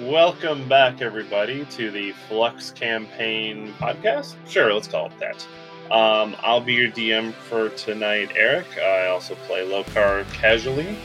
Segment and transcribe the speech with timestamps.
[0.00, 4.34] Welcome back, everybody, to the Flux Campaign podcast.
[4.48, 5.46] Sure, let's call it that.
[5.94, 8.66] Um, I'll be your DM for tonight, Eric.
[8.76, 10.98] I also play Lokar casually.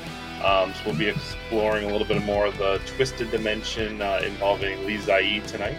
[0.44, 4.84] Um, so we'll be exploring a little bit more of the twisted dimension uh, involving
[4.88, 5.78] Li Zai tonight.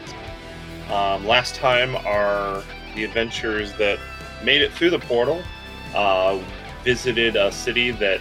[0.88, 2.62] Um, last time, our
[2.94, 3.98] the adventurers that
[4.44, 5.42] made it through the portal
[5.96, 6.40] uh,
[6.84, 8.20] visited a city that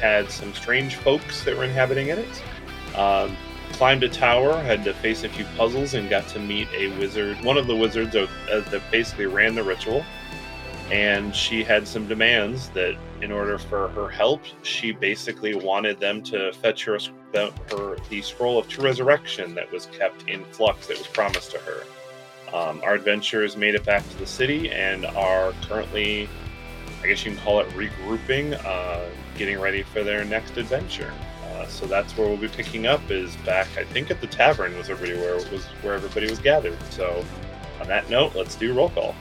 [0.00, 2.42] had some strange folks that were inhabiting in it.
[2.96, 3.36] Um,
[3.72, 7.42] climbed a tower, had to face a few puzzles, and got to meet a wizard,
[7.44, 10.04] one of the wizards of, uh, that basically ran the ritual.
[10.90, 16.22] And she had some demands that, in order for her help, she basically wanted them
[16.24, 16.98] to fetch her,
[17.32, 21.52] the, her the scroll of true resurrection that was kept in flux that was promised
[21.52, 21.84] to her.
[22.52, 26.28] Um, our adventurers made it back to the city and are currently,
[27.02, 29.06] I guess you can call it regrouping, uh,
[29.38, 31.12] getting ready for their next adventure.
[31.62, 33.10] Uh, so that's where we'll be picking up.
[33.10, 36.76] Is back, I think, at the tavern was everybody where was where everybody was gathered.
[36.90, 37.24] So,
[37.80, 39.14] on that note, let's do roll call.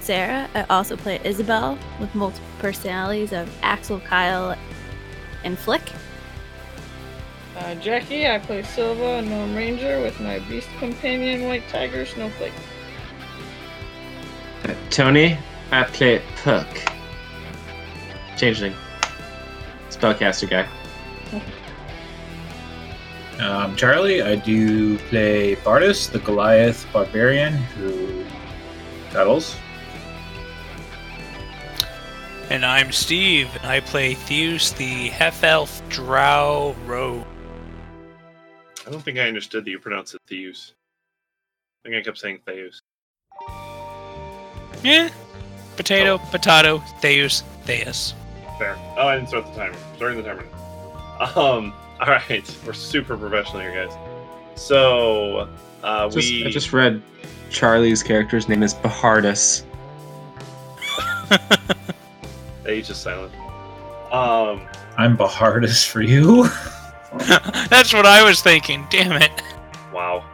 [0.00, 0.48] Sarah.
[0.54, 4.56] I also play Isabel with multiple personalities of Axel, Kyle,
[5.44, 5.82] and Flick.
[7.56, 12.52] Uh, Jackie, I play Silva, a gnome ranger, with my beast companion, White Tiger Snowflake.
[14.64, 15.36] Uh, Tony,
[15.72, 16.68] I play Puck.
[18.36, 18.74] Changeling.
[19.98, 20.68] Spellcaster guy.
[23.40, 28.24] Um, Charlie, I do play Bardus, the Goliath barbarian who
[29.12, 29.56] battles.
[32.50, 37.26] And I'm Steve, and I play Theus, the half elf drow rogue.
[38.86, 40.72] I don't think I understood that you pronounced it Theus.
[41.84, 42.80] I think I kept saying Theus.
[44.82, 45.10] Yeah.
[45.76, 48.14] Potato, potato, Theus, Theus.
[48.58, 48.76] Fair.
[48.96, 49.76] Oh, I didn't start the timer.
[49.96, 50.44] Starting the timer.
[51.36, 51.72] Um.
[52.00, 53.96] All right, we're super professional here, guys.
[54.54, 55.48] So,
[55.82, 57.02] uh, Just, we I just read
[57.50, 59.64] Charlie's character's name is Bahardus.
[62.66, 63.34] H is silent.
[64.12, 64.66] Um.
[64.96, 66.44] I'm Bahardus for you.
[67.68, 68.86] That's what I was thinking.
[68.90, 69.30] Damn it.
[69.92, 70.24] Wow.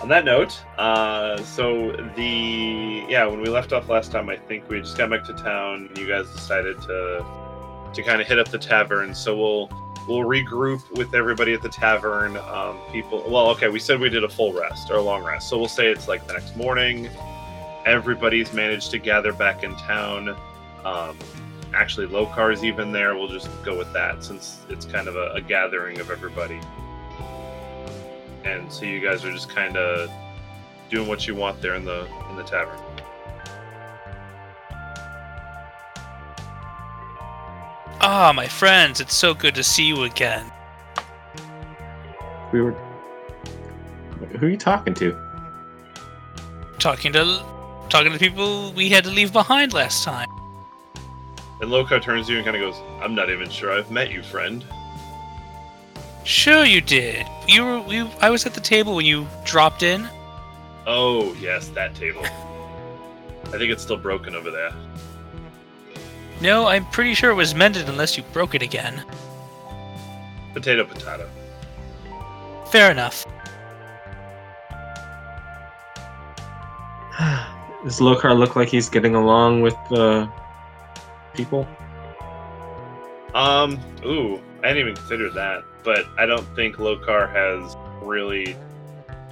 [0.00, 4.66] On that note, uh, so the yeah, when we left off last time, I think
[4.70, 5.90] we just got back to town.
[5.94, 7.24] You guys decided to
[7.92, 9.14] to kind of hit up the tavern.
[9.14, 9.68] So we'll
[10.08, 12.38] we'll regroup with everybody at the tavern.
[12.38, 15.50] Um, people, well, okay, we said we did a full rest or a long rest,
[15.50, 17.10] so we'll say it's like the next morning.
[17.84, 20.34] Everybody's managed to gather back in town.
[20.82, 21.18] Um,
[21.74, 23.16] actually, Lokar's even there.
[23.16, 26.58] We'll just go with that since it's kind of a, a gathering of everybody
[28.44, 30.10] and so you guys are just kind of
[30.90, 32.78] doing what you want there in the in the tavern.
[38.02, 40.50] Ah, my friends, it's so good to see you again.
[42.50, 42.72] We were.
[44.38, 45.16] Who are you talking to?
[46.78, 47.42] Talking to
[47.90, 50.28] talking to people we had to leave behind last time.
[51.60, 54.10] And Lokar turns to you and kind of goes, "I'm not even sure I've met
[54.10, 54.64] you, friend."
[56.30, 57.26] Sure you did.
[57.48, 60.08] You were we I was at the table when you dropped in.
[60.86, 62.22] Oh yes, that table.
[62.22, 64.70] I think it's still broken over there.
[66.40, 69.02] No, I'm pretty sure it was mended unless you broke it again.
[70.54, 71.28] Potato, potato.
[72.70, 73.26] Fair enough.
[77.82, 80.30] Does Lokar look like he's getting along with the
[81.34, 81.66] people?
[83.34, 83.80] Um.
[84.04, 88.56] Ooh, I didn't even consider that, but I don't think Lokar has really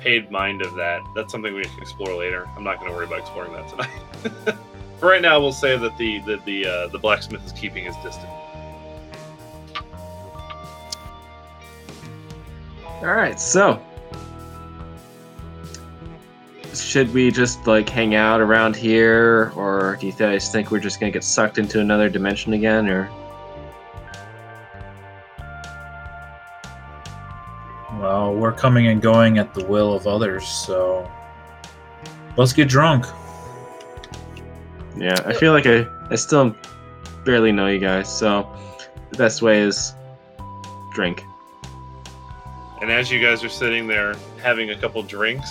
[0.01, 1.03] paid mind of that.
[1.15, 2.49] That's something we can explore later.
[2.57, 4.59] I'm not going to worry about exploring that tonight.
[5.01, 7.95] For right now, we'll say that the the the, uh, the blacksmith is keeping his
[7.97, 8.27] distance.
[13.01, 13.81] All right, so
[16.75, 20.99] should we just like hang out around here, or do you guys think we're just
[20.99, 23.09] gonna get sucked into another dimension again, or?
[27.95, 31.11] Well, we're coming and going at the will of others, so
[32.37, 33.07] let's get drunk.
[34.97, 36.55] Yeah, I feel like I, I still
[37.25, 38.49] barely know you guys, so
[39.11, 39.95] the best way is
[40.93, 41.23] drink.
[42.81, 45.51] And as you guys are sitting there having a couple drinks,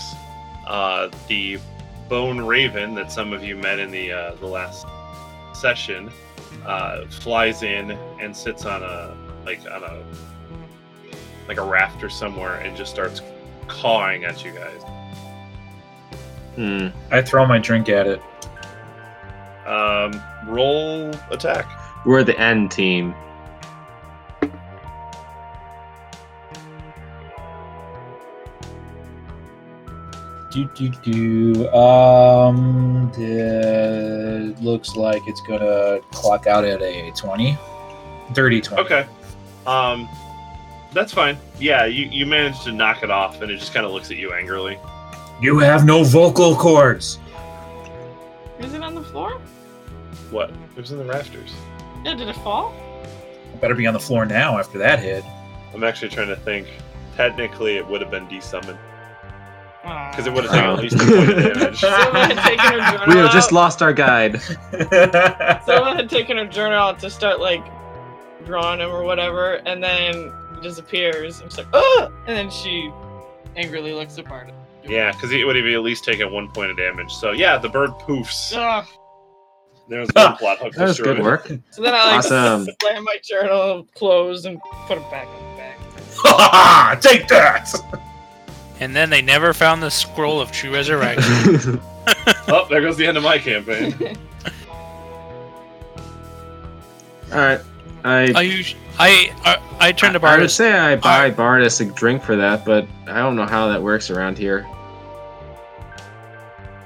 [0.66, 1.60] uh, the
[2.08, 4.86] bone raven that some of you met in the uh, the last
[5.54, 6.12] session
[6.66, 10.04] uh, flies in and sits on a like on a
[11.48, 13.22] like a rafter somewhere and just starts
[13.68, 14.82] cawing at you guys.
[16.56, 16.88] Hmm.
[17.12, 18.22] I throw my drink at it.
[19.68, 21.70] Um, roll attack.
[22.06, 23.14] We're the end team.
[30.52, 31.70] Do do do.
[31.70, 37.58] Um, it looks like it's gonna clock out at a 20.
[38.34, 38.82] Dirty 20.
[38.84, 39.06] Okay.
[39.68, 40.08] Um,
[40.94, 41.38] that's fine.
[41.60, 44.18] Yeah, you, you managed to knock it off, and it just kind of looks at
[44.18, 44.80] you angrily.
[45.42, 47.20] You have no vocal cords.
[48.60, 49.40] Is it on the floor?
[50.32, 50.50] What?
[50.76, 51.54] It was in the rafters.
[52.04, 52.74] Yeah, did it fall?
[53.62, 55.24] Better be on the floor now after that hit.
[55.74, 56.68] I'm actually trying to think.
[57.16, 58.78] Technically, it would have been desummoned
[59.82, 61.80] Because because it would have taken at least a point of damage.
[61.80, 63.54] Silva had taken her journal We have just out.
[63.56, 64.40] lost our guide.
[65.66, 67.64] Silva had taken her journal out to start like
[68.46, 70.30] drawing him or whatever, and then he
[70.62, 71.42] disappears.
[71.42, 72.92] And she's like, "Ugh!" and then she
[73.56, 74.54] angrily looks at Barda.
[74.84, 77.12] Yeah, because it would have at least taken one point of damage.
[77.14, 78.54] So yeah, the bird poofs.
[78.56, 78.86] Ugh.
[79.90, 80.74] There's one plot hook.
[80.74, 81.48] That was good work.
[81.72, 82.68] So then I like Awesome.
[82.82, 87.02] slam my journal closed and put it back in the bag.
[87.02, 87.70] Take that!
[88.80, 91.80] And then they never found the scroll of true resurrection.
[92.48, 93.94] Oh, there goes the end of my campaign.
[97.32, 97.60] All right.
[98.04, 98.64] I Are you?
[99.00, 102.66] I I, I turned to I would say I buy Bardus a drink for that,
[102.66, 104.68] but I don't know how that works around here.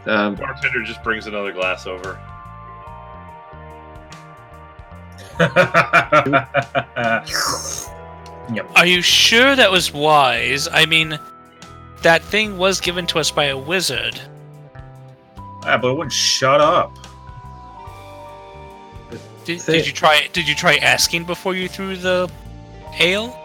[0.06, 2.20] Um, Bartender just brings another glass over.
[8.54, 8.70] yep.
[8.76, 10.68] Are you sure that was wise?
[10.72, 11.18] I mean,
[12.02, 14.20] that thing was given to us by a wizard.
[15.64, 16.92] Ah, but it wouldn't shut up.
[19.58, 20.28] Did, did you try?
[20.34, 22.30] Did you try asking before you threw the
[23.00, 23.38] ale?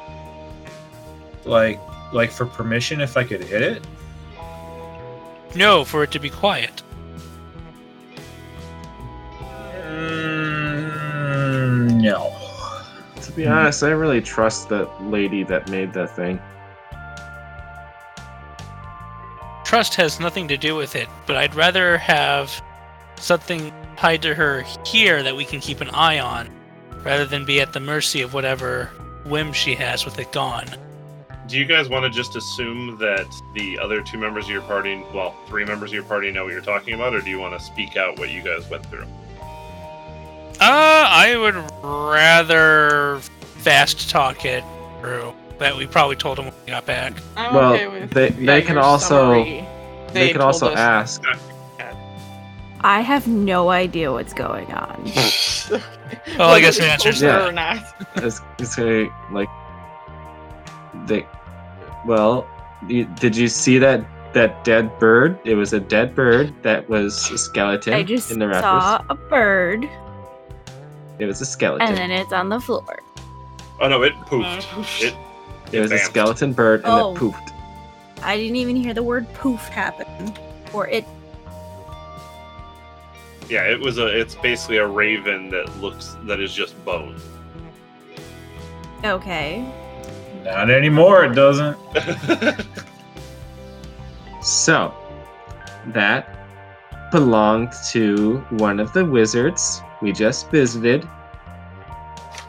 [1.44, 1.80] Like,
[2.12, 3.86] like for permission if I could hit it.
[5.54, 6.82] No, for it to be quiet.
[10.66, 12.32] Mm, no.
[13.22, 16.38] to be honest, I really trust that lady that made that thing.
[19.64, 22.62] Trust has nothing to do with it, but I'd rather have
[23.18, 26.48] something tied to her here that we can keep an eye on,
[27.04, 28.86] rather than be at the mercy of whatever
[29.24, 30.66] whim she has with it gone.
[31.48, 35.02] Do you guys want to just assume that the other two members of your party,
[35.14, 37.56] well, three members of your party know what you're talking about, or do you want
[37.58, 39.06] to speak out what you guys went through?
[40.58, 41.54] Uh, I would
[41.84, 43.20] rather
[43.62, 44.64] fast talk it
[45.00, 45.32] through.
[45.58, 47.14] That we probably told them when we got back.
[47.36, 49.64] I'm Well, okay with they- yeah, they can also- summary.
[50.12, 51.22] They, could told also us- ask.
[52.86, 55.12] I have no idea what's going on.
[56.38, 57.48] Well, I guess we the answer is yeah.
[57.48, 57.82] or not.
[58.16, 59.48] It's, it's gonna like
[61.06, 61.26] they.
[62.06, 62.46] Well,
[62.86, 65.38] you, did you see that that dead bird?
[65.44, 69.14] It was a dead bird that was a skeleton I just in the saw a
[69.16, 69.88] bird,
[71.18, 71.88] It was a skeleton.
[71.88, 73.00] and then it's on the floor.
[73.80, 75.02] Oh no, it Uh, poofed.
[75.02, 75.16] It,
[75.72, 77.14] it was a skeleton bird, and Oh.
[77.16, 77.50] it poofed.
[78.22, 80.32] I didn't even hear the word poof happen,
[80.72, 81.04] or it.
[83.48, 84.06] Yeah, it was a.
[84.06, 87.16] It's basically a raven that looks that is just bone.
[89.04, 89.64] Okay.
[90.44, 91.24] Not anymore.
[91.24, 91.76] It doesn't.
[94.46, 94.94] So,
[95.86, 101.06] that belonged to one of the wizards we just visited.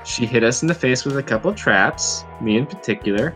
[0.06, 3.34] She hit us in the face with a couple traps, me in particular.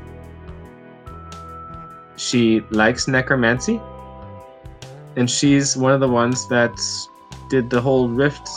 [2.18, 3.82] She likes necromancy.
[5.16, 6.80] And she's one of the ones that
[7.52, 8.50] did the whole rift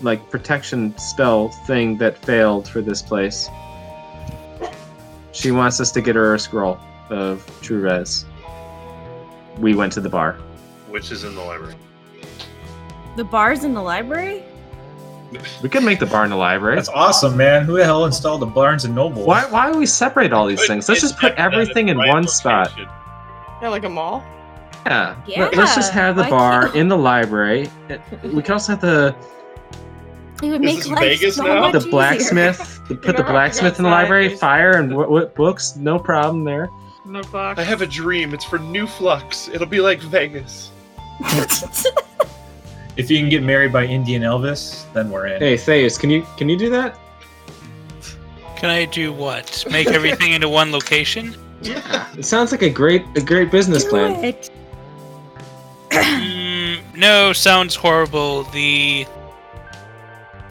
[0.00, 3.48] like protection spell thing that failed for this place.
[5.32, 6.78] She wants us to get her a scroll
[7.10, 8.24] of true res.
[9.58, 10.38] We went to the bar.
[10.88, 11.74] which is in the library.
[13.16, 14.44] The bar's in the library?
[15.62, 16.76] We could make the bar in the library.
[16.76, 17.64] That's awesome, man.
[17.64, 19.24] Who the hell installed the Barnes and Noble?
[19.24, 20.88] Why, why do we separate all these things?
[20.88, 22.28] Let's just put everything in one location.
[22.28, 22.72] spot.
[22.76, 24.22] Yeah, like a mall.
[24.86, 25.16] Yeah.
[25.26, 27.70] Let- Let's just have the why bar can't- in the library.
[28.22, 29.14] We can also have the
[30.42, 31.60] It would Is make life Vegas so now?
[31.60, 31.90] much the easier.
[31.90, 32.80] blacksmith.
[32.88, 34.26] Put the never have blacksmith in the library.
[34.26, 35.76] there's- Fire and w- w- books.
[35.76, 36.68] No problem there.
[37.06, 37.58] No box.
[37.60, 38.34] I have a dream.
[38.34, 39.48] It's for New Flux.
[39.48, 40.70] It'll be like Vegas.
[42.94, 45.40] If you can get married by Indian Elvis, then we're in.
[45.40, 46.98] Hey, Theus, can you can you do that?
[48.56, 49.64] Can I do what?
[49.70, 51.34] Make everything into one location?
[51.62, 52.06] Yeah.
[52.18, 54.22] It sounds like a great a great business Do plan.
[54.22, 54.50] it.
[55.92, 58.44] Mm, no, sounds horrible.
[58.44, 59.06] The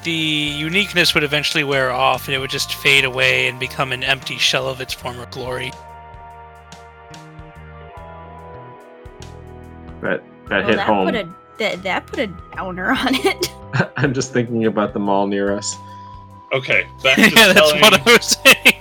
[0.03, 4.03] the uniqueness would eventually wear off, and it would just fade away and become an
[4.03, 5.71] empty shell of its former glory.
[10.01, 11.05] But that Well, hit that home.
[11.05, 11.29] put a
[11.59, 13.51] that, that put a downer on it.
[13.97, 15.75] I'm just thinking about the mall near us.
[16.53, 17.81] Okay, back to yeah, that's telling.
[17.81, 18.79] what I was saying.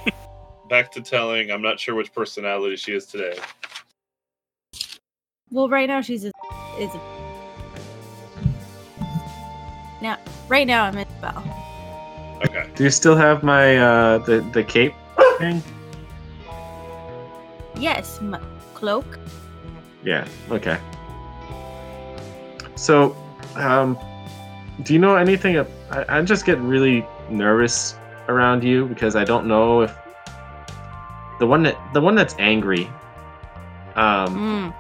[0.71, 1.51] Back to telling.
[1.51, 3.37] I'm not sure which personality she is today.
[5.51, 6.30] Well, right now she's a,
[6.81, 7.01] is a,
[10.03, 10.19] now.
[10.49, 11.45] Right now I'm Isabel.
[12.45, 12.67] Okay.
[12.75, 14.95] Do you still have my uh the the cape
[15.39, 15.63] thing?
[17.77, 18.41] Yes, my
[18.75, 19.19] cloak.
[20.05, 20.27] Yeah.
[20.51, 20.79] Okay.
[22.77, 23.15] So,
[23.57, 23.99] um,
[24.83, 25.57] do you know anything?
[25.57, 27.95] Of, I, I just get really nervous
[28.29, 29.95] around you because I don't know if
[31.39, 32.89] the one that the one that's angry.
[33.97, 34.80] Um, Mm.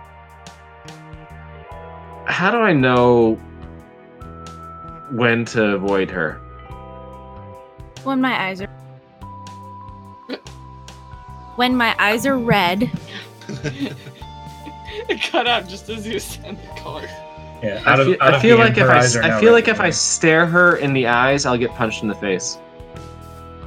[2.30, 3.34] How do I know
[5.12, 6.34] when to avoid her?
[8.04, 8.68] When my eyes are
[11.56, 12.90] when my eyes are red,
[13.48, 17.08] it cut out just as you said the color.
[17.62, 19.68] Yeah, I out of, feel, out I feel like if I, I now feel like
[19.68, 22.56] if I stare her in the eyes, I'll get punched in the face.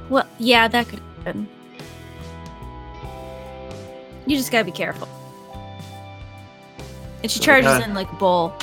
[0.09, 1.47] well, yeah, that could happen.
[4.25, 5.07] You just gotta be careful.
[7.23, 8.53] And she So, charges in like a bowl.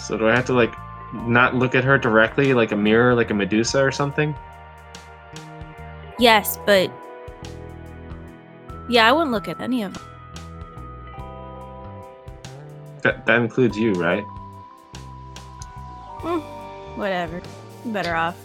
[0.00, 0.74] So do I have to like
[1.12, 4.34] not look at her directly, like a mirror, like a Medusa or something?
[6.18, 6.90] Yes, but
[8.88, 10.02] yeah, I wouldn't look at any of them.
[13.02, 14.24] That that includes you, right?
[16.20, 16.40] Hmm,
[16.98, 17.40] whatever.
[17.84, 18.36] I'm better off.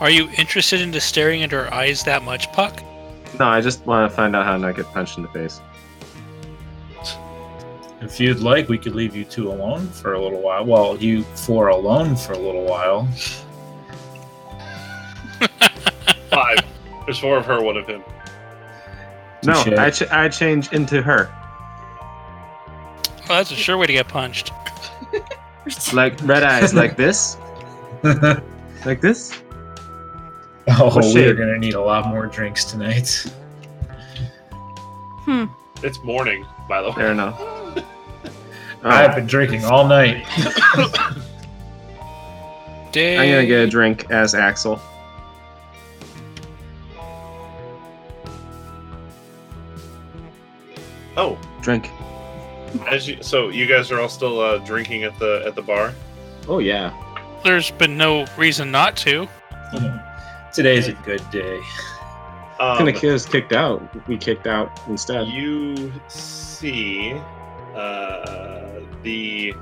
[0.00, 2.82] Are you interested into staring into her eyes that much, Puck?
[3.38, 5.60] No, I just want to find out how not get punched in the face.
[8.02, 10.64] If you'd like, we could leave you two alone for a little while.
[10.64, 13.06] Well, you four alone for a little while.
[16.30, 16.58] Five.
[17.04, 18.02] There's four of her, one of him.
[19.44, 19.78] No, Touche.
[19.78, 21.30] I ch- I change into her,
[23.28, 24.52] Well, that's a sure way to get punched.
[25.94, 27.38] like red eyes, like this,
[28.84, 29.40] like this.
[30.68, 31.38] Oh we're shit.
[31.38, 33.24] gonna need a lot more drinks tonight.
[35.24, 35.46] Hmm.
[35.82, 36.96] It's morning, by the way.
[36.96, 37.40] Fair enough.
[38.82, 40.24] I've Oh, been drinking all night.
[42.92, 43.18] Day.
[43.18, 44.80] I'm gonna get a drink as Axel.
[51.16, 51.90] Oh, Drink.
[52.88, 55.92] as you, so you guys are all still uh, drinking at the at the bar.
[56.48, 56.94] Oh yeah.
[57.44, 59.28] There's been no reason not to.
[60.52, 61.60] Today's a good day.
[62.58, 63.82] Um, Gonna get us kicked out.
[64.08, 65.28] We kicked out instead.
[65.28, 67.14] you see
[67.74, 69.54] uh, the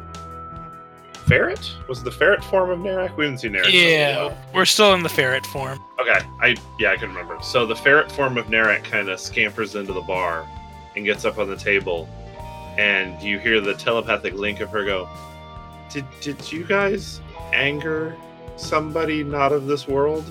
[1.27, 1.75] ferret.
[1.89, 3.17] Was the ferret form of Narak?
[3.17, 3.71] We didn't see Narak.
[3.73, 4.39] Yeah, while.
[4.55, 5.79] we're still in the ferret form.
[6.01, 7.37] Okay, I yeah I can remember.
[7.43, 10.47] So the ferret form of Narak kind of scampers into the bar
[10.97, 12.09] and gets up on the table,
[12.79, 15.09] and you hear the telepathic link of her go,
[15.91, 17.21] "Did did you guys
[17.53, 18.17] anger
[18.57, 20.25] somebody not of this world?"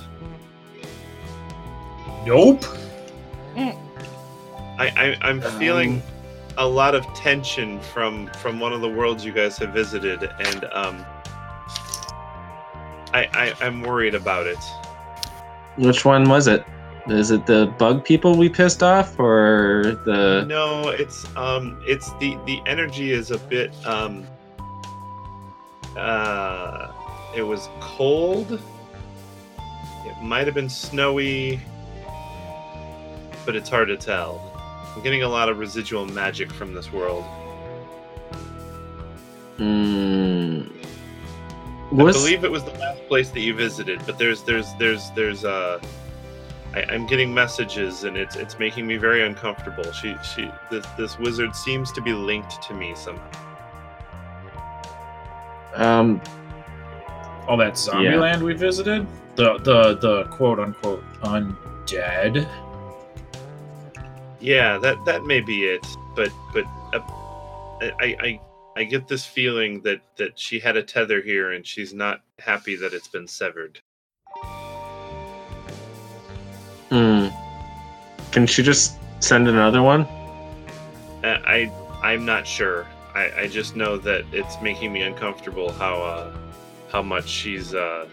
[2.26, 2.64] Nope.
[4.80, 6.02] I, I I'm Um, feeling
[6.58, 10.66] a lot of tension from from one of the worlds you guys have visited, and
[10.66, 11.06] um,
[13.14, 14.60] I, I I'm worried about it.
[15.78, 16.66] Which one was it?
[17.08, 20.46] Is it the bug people we pissed off, or the?
[20.48, 24.26] No, it's um, it's the the energy is a bit um,
[25.96, 26.92] uh,
[27.36, 28.60] it was cold.
[30.06, 31.60] It might have been snowy,
[33.46, 34.47] but it's hard to tell.
[34.98, 37.24] I'm getting a lot of residual magic from this world.
[39.58, 40.64] Hmm.
[41.92, 45.12] I Was believe it was the last place that you visited, but there's there's there's
[45.12, 45.80] there's uh
[46.74, 49.84] I, I'm getting messages and it's it's making me very uncomfortable.
[49.92, 53.30] She she this this wizard seems to be linked to me somehow.
[55.76, 56.20] um
[57.48, 58.16] All that zombie Yeah.
[58.20, 59.06] land we visited.
[59.36, 62.48] The the the quote unquote undead.
[64.40, 65.86] Yeah, that that may be it.
[66.16, 67.00] But but uh,
[68.00, 68.42] I I
[68.76, 72.76] I get this feeling that that she had a tether here and she's not happy
[72.76, 73.82] that it's been severed.
[76.90, 77.28] hmm.
[78.32, 80.02] Can she just send another one?
[81.24, 81.72] Uh, I
[82.04, 82.86] I'm not sure.
[83.16, 86.38] I, I just know that it's making me uncomfortable how uh,
[86.92, 88.08] how much she's uh,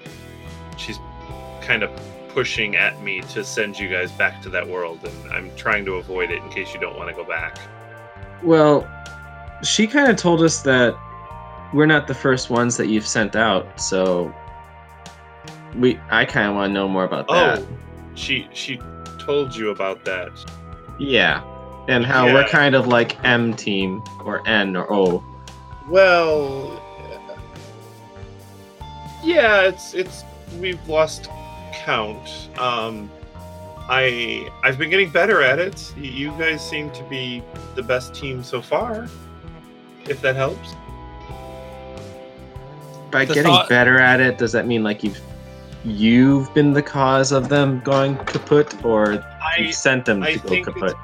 [0.79, 0.99] she's
[1.61, 1.91] kind of
[2.35, 5.95] pushing at me to send you guys back to that world, and I'm trying to
[5.95, 7.59] avoid it in case you don't want to go back.
[8.43, 8.87] Well,
[9.63, 10.95] she kind of told us that
[11.73, 14.35] we're not the first ones that you've sent out, so
[15.77, 17.59] we I kind of want to know more about oh, that.
[17.61, 17.67] Oh,
[18.15, 18.81] she she
[19.19, 20.31] told you about that.
[20.99, 21.43] Yeah.
[21.89, 25.23] And how we're kind of like M team or N or O.
[25.89, 26.81] Well,
[29.23, 30.25] yeah, it's it's
[30.59, 31.29] we've lost
[31.85, 32.49] count.
[32.59, 33.11] Um,
[33.89, 35.93] I I've been getting better at it.
[35.97, 37.43] You guys seem to be
[37.75, 39.09] the best team so far.
[40.09, 40.75] If that helps.
[43.11, 45.21] By The getting thought- better at it, does that mean like you've
[45.85, 49.13] you've been the cause of them going kaput, or
[49.43, 50.95] I you sent them I to go think kaput?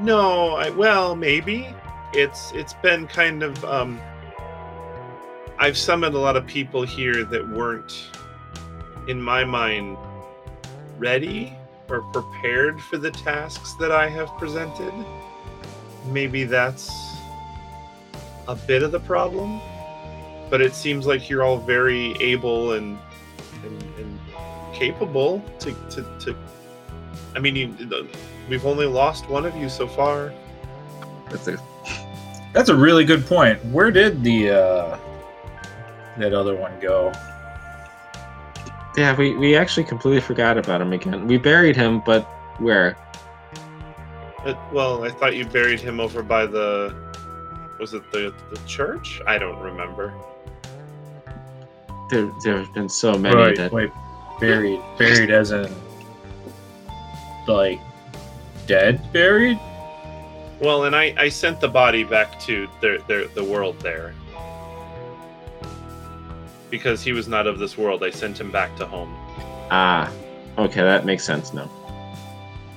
[0.00, 0.54] no.
[0.56, 1.68] I well maybe
[2.12, 4.00] it's it's been kind of um.
[5.58, 8.08] I've summoned a lot of people here that weren't,
[9.08, 9.96] in my mind,
[10.98, 11.56] ready
[11.88, 14.92] or prepared for the tasks that I have presented.
[16.06, 16.90] Maybe that's
[18.48, 19.60] a bit of the problem.
[20.50, 22.98] But it seems like you're all very able and
[23.64, 24.20] and, and
[24.74, 26.36] capable to, to, to
[27.34, 28.08] I mean you,
[28.48, 30.32] we've only lost one of you so far.
[31.30, 31.58] That's a,
[32.52, 33.64] That's a really good point.
[33.66, 34.98] Where did the uh,
[36.18, 37.10] that other one go?
[38.96, 41.26] Yeah, we, we actually completely forgot about him again.
[41.26, 42.24] We buried him, but
[42.58, 42.96] where?
[44.44, 46.94] Uh, well, I thought you buried him over by the
[47.78, 49.20] was it the the church?
[49.26, 50.14] I don't remember.
[52.10, 53.90] There there have been so many Right, that wait,
[54.38, 55.72] buried, buried as in
[57.48, 57.80] like
[58.66, 59.58] dead, buried.
[60.60, 64.14] Well, and I, I sent the body back to their, their the world there.
[66.72, 69.14] Because he was not of this world, I sent him back to home.
[69.70, 70.10] ah,
[70.56, 71.70] okay, that makes sense now.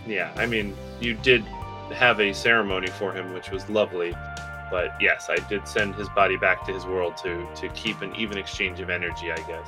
[0.06, 1.44] Yeah, I mean, you did
[1.94, 4.14] have a ceremony for him, which was lovely.
[4.70, 8.14] But yes, I did send his body back to his world to to keep an
[8.18, 9.68] even exchange of energy, I guess.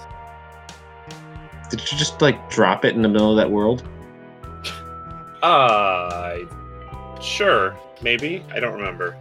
[1.69, 3.87] Did you just like drop it in the middle of that world?
[5.43, 6.39] Uh
[7.21, 8.43] sure, maybe.
[8.53, 9.15] I don't remember.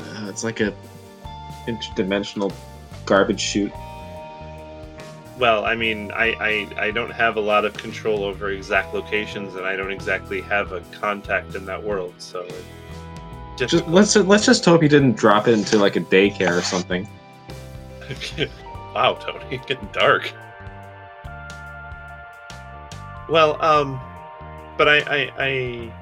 [0.00, 0.74] Uh, it's like a
[1.68, 2.52] interdimensional
[3.06, 3.72] garbage chute.
[5.38, 9.54] Well, I mean, I, I I don't have a lot of control over exact locations,
[9.54, 12.44] and I don't exactly have a contact in that world, so
[13.56, 17.08] Just let's let's just hope you didn't drop it into like a daycare or something.
[18.94, 20.32] wow, Tony, it's getting dark.
[23.28, 24.00] Well, um,
[24.78, 25.92] but I, I, I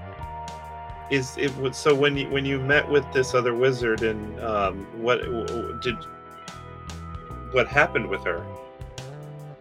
[1.10, 4.86] is it was so when you when you met with this other wizard and um,
[5.00, 5.22] what
[5.82, 5.96] did
[7.52, 8.44] what happened with her?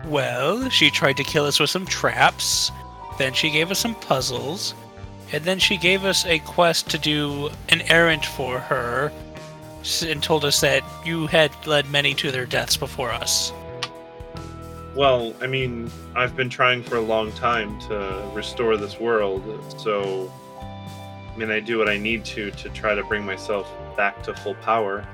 [0.05, 2.71] Well, she tried to kill us with some traps.
[3.17, 4.75] Then she gave us some puzzles.
[5.31, 9.11] And then she gave us a quest to do an errand for her
[10.05, 13.51] and told us that you had led many to their deaths before us.
[14.95, 19.43] Well, I mean, I've been trying for a long time to restore this world,
[19.77, 20.31] so
[21.35, 24.33] I mean, I do what I need to to try to bring myself back to
[24.33, 25.05] full power.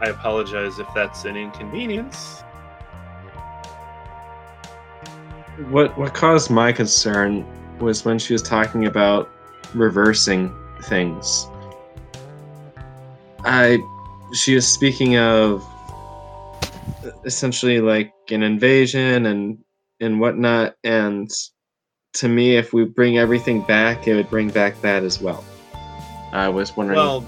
[0.00, 2.42] I apologize if that's an inconvenience.
[5.70, 7.46] What what caused my concern
[7.78, 9.30] was when she was talking about
[9.74, 11.46] reversing things.
[13.44, 13.78] I
[14.34, 15.66] she is speaking of
[17.24, 19.58] essentially like an invasion and
[20.00, 21.30] and whatnot and
[22.14, 25.44] to me if we bring everything back it would bring back that as well
[26.32, 27.24] i was wondering Well,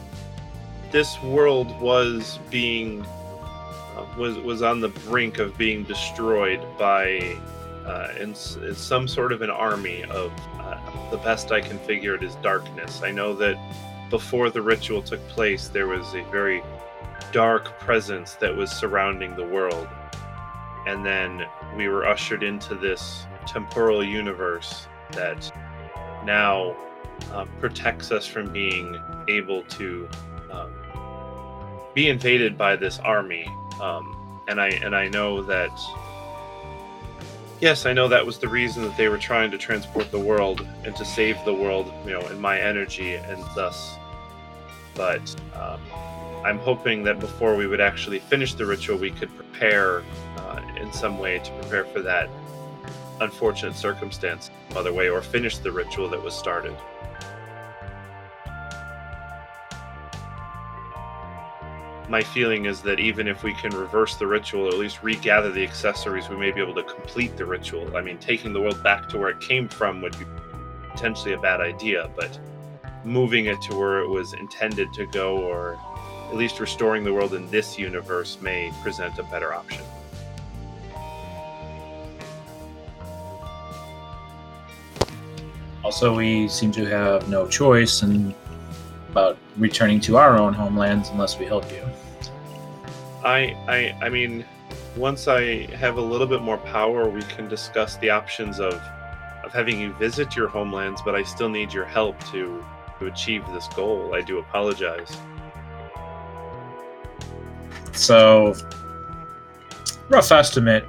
[0.93, 3.05] this world was being
[3.97, 7.37] uh, was was on the brink of being destroyed by
[7.85, 8.31] uh, in,
[8.63, 12.35] in some sort of an army of uh, the best I can figure it is
[12.37, 13.03] darkness.
[13.03, 13.57] I know that
[14.09, 16.63] before the ritual took place, there was a very
[17.33, 19.89] dark presence that was surrounding the world,
[20.87, 21.45] and then
[21.77, 25.51] we were ushered into this temporal universe that
[26.25, 26.77] now
[27.33, 30.09] uh, protects us from being able to
[30.51, 30.73] um,
[31.95, 33.47] be invaded by this army.
[33.81, 34.17] Um,
[34.49, 35.71] and I and I know that.
[37.61, 40.67] Yes, I know that was the reason that they were trying to transport the world
[40.85, 43.97] and to save the world, you know, in my energy and thus.
[44.95, 45.81] But um,
[46.45, 50.03] I'm hoping that before we would actually finish the ritual, we could prepare
[50.37, 52.29] uh, in some way to prepare for that
[53.21, 56.77] unfortunate circumstance, other way, or finish the ritual that was started.
[62.09, 65.51] my feeling is that even if we can reverse the ritual or at least regather
[65.51, 67.97] the accessories, we may be able to complete the ritual.
[67.97, 70.27] I mean, taking the world back to where it came from would be
[70.91, 72.39] potentially a bad idea, but
[73.05, 75.79] moving it to where it was intended to go, or
[76.29, 79.83] at least restoring the world in this universe, may present a better option.
[85.85, 88.35] Also, we seem to have no choice in
[89.11, 91.87] about returning to our own homelands unless we help you.
[93.23, 94.45] I, I, I mean,
[94.97, 98.75] once I have a little bit more power, we can discuss the options of
[99.45, 102.65] of having you visit your homelands, but I still need your help to
[102.99, 104.15] to achieve this goal.
[104.15, 105.17] I do apologize.
[107.93, 108.55] So,
[110.09, 110.85] rough estimate.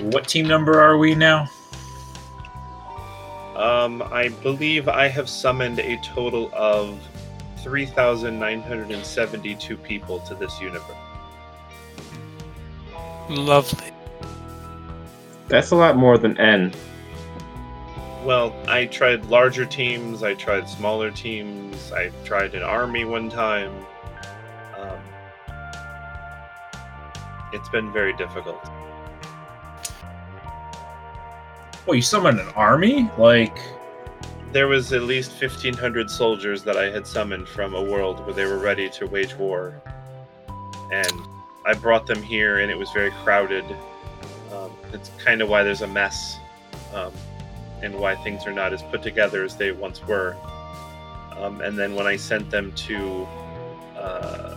[0.00, 1.48] What team number are we now?
[3.56, 7.00] Um, I believe I have summoned a total of
[7.60, 10.84] 3,972 people to this universe.
[13.30, 13.92] Lovely.
[15.48, 16.74] That's a lot more than N.
[18.24, 23.72] Well, I tried larger teams, I tried smaller teams, I tried an army one time.
[24.76, 24.98] Um,
[27.54, 28.68] it's been very difficult.
[31.86, 33.08] Well, you summoned an army?
[33.16, 33.56] Like,
[34.50, 38.44] There was at least 1,500 soldiers that I had summoned from a world where they
[38.44, 39.80] were ready to wage war.
[40.90, 41.12] And
[41.64, 43.64] I brought them here, and it was very crowded.
[44.52, 46.38] Um, it's kind of why there's a mess,
[46.92, 47.12] um,
[47.82, 50.36] and why things are not as put together as they once were.
[51.36, 53.28] Um, and then when I sent them to
[53.96, 54.56] uh,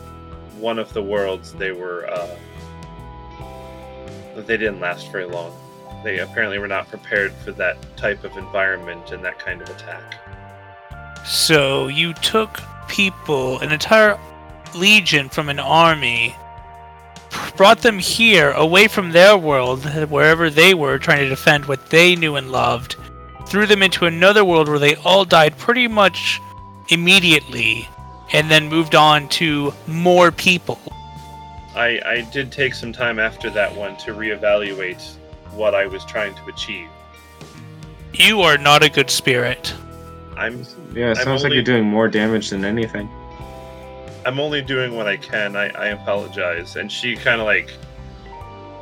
[0.57, 2.35] one of the worlds, they were uh,
[4.35, 5.55] they didn't last very long.
[6.03, 10.15] They apparently were not prepared for that type of environment and that kind of attack.
[11.25, 14.19] So you took people, an entire
[14.73, 16.35] legion from an army,
[17.57, 22.15] brought them here away from their world, wherever they were trying to defend what they
[22.15, 22.95] knew and loved,
[23.47, 26.39] threw them into another world where they all died pretty much
[26.87, 27.87] immediately,
[28.31, 30.79] and then moved on to more people.
[31.75, 35.17] I, I did take some time after that one to reevaluate
[35.53, 36.87] what I was trying to achieve.
[38.13, 39.73] You are not a good spirit.
[40.35, 43.09] I'm Yeah, it I'm sounds like you're doing more damage than anything.
[44.25, 45.55] I'm only doing what I can.
[45.55, 46.75] I, I apologize.
[46.75, 47.71] And she kind of like,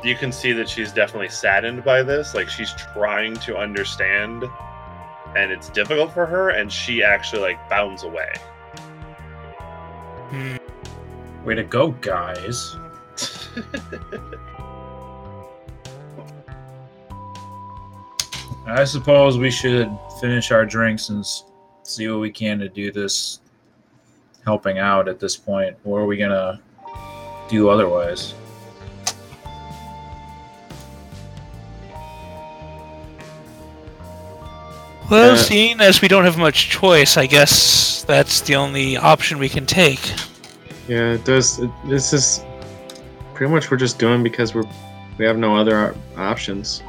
[0.04, 2.34] you can see that she's definitely saddened by this.
[2.34, 4.44] Like she's trying to understand,
[5.36, 6.50] and it's difficult for her.
[6.50, 8.32] And she actually like bounds away.
[10.30, 10.56] Hmm.
[11.44, 12.76] way to go, guys.
[18.68, 21.24] I suppose we should finish our drinks and
[21.82, 23.40] see what we can to do this
[24.44, 25.76] helping out at this point.
[25.84, 26.60] What are we gonna
[27.48, 28.34] do otherwise?
[35.10, 39.38] Well, Uh, seeing as we don't have much choice, I guess that's the only option
[39.38, 40.12] we can take.
[40.86, 41.58] Yeah, it does.
[41.58, 42.42] It, this is
[43.32, 44.64] pretty much we're just doing because we're
[45.16, 46.82] we have no other options.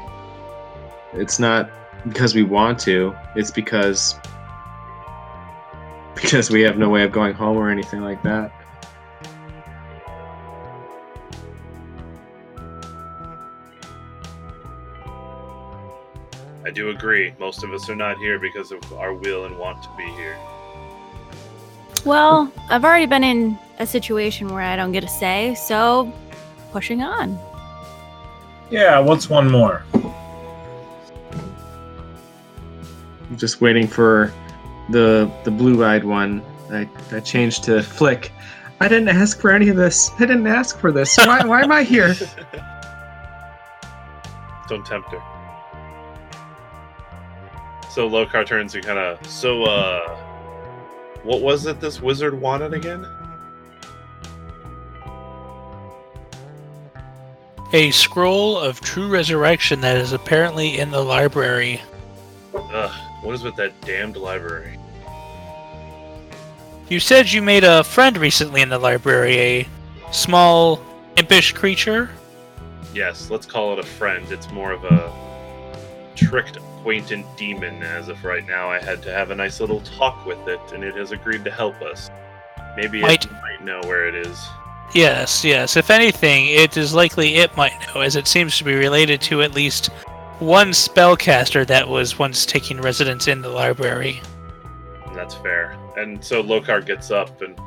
[1.12, 1.70] It's not
[2.08, 3.14] because we want to.
[3.34, 4.14] It's because
[6.14, 8.52] because we have no way of going home or anything like that.
[16.64, 17.34] I do agree.
[17.40, 20.36] Most of us are not here because of our will and want to be here.
[22.04, 26.12] Well, I've already been in a situation where I don't get a say, so
[26.70, 27.38] pushing on.
[28.70, 29.84] Yeah, what's one more?
[33.36, 34.32] Just waiting for
[34.88, 36.42] the the blue-eyed one.
[36.70, 38.32] I, I changed to Flick.
[38.80, 40.10] I didn't ask for any of this.
[40.18, 41.16] I didn't ask for this.
[41.18, 42.14] Why, why am I here?
[44.68, 45.20] Don't tempt her.
[47.90, 49.26] So Lokar turns and kind of.
[49.26, 50.16] So, uh,
[51.24, 53.06] what was it this wizard wanted again?
[57.72, 61.82] A scroll of true resurrection that is apparently in the library.
[62.54, 62.90] Ugh,
[63.22, 64.78] what is with that damned library?
[66.88, 69.68] You said you made a friend recently in the library, a
[70.12, 70.80] small,
[71.16, 72.10] impish creature?
[72.92, 74.26] Yes, let's call it a friend.
[74.32, 75.12] It's more of a
[76.16, 78.68] tricked acquaintant demon, as of right now.
[78.68, 81.50] I had to have a nice little talk with it, and it has agreed to
[81.50, 82.10] help us.
[82.76, 84.38] Maybe Might- it might know where it is.
[84.92, 85.76] Yes, yes.
[85.76, 89.42] If anything, it is likely it might know, as it seems to be related to
[89.42, 89.90] at least
[90.40, 94.20] one spellcaster that was once taking residence in the library.
[95.14, 95.76] That's fair.
[95.96, 97.58] And so Lokar gets up and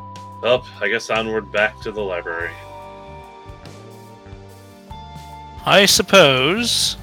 [0.44, 0.64] up.
[0.82, 2.52] I guess onward back to the library.
[5.66, 6.98] I suppose.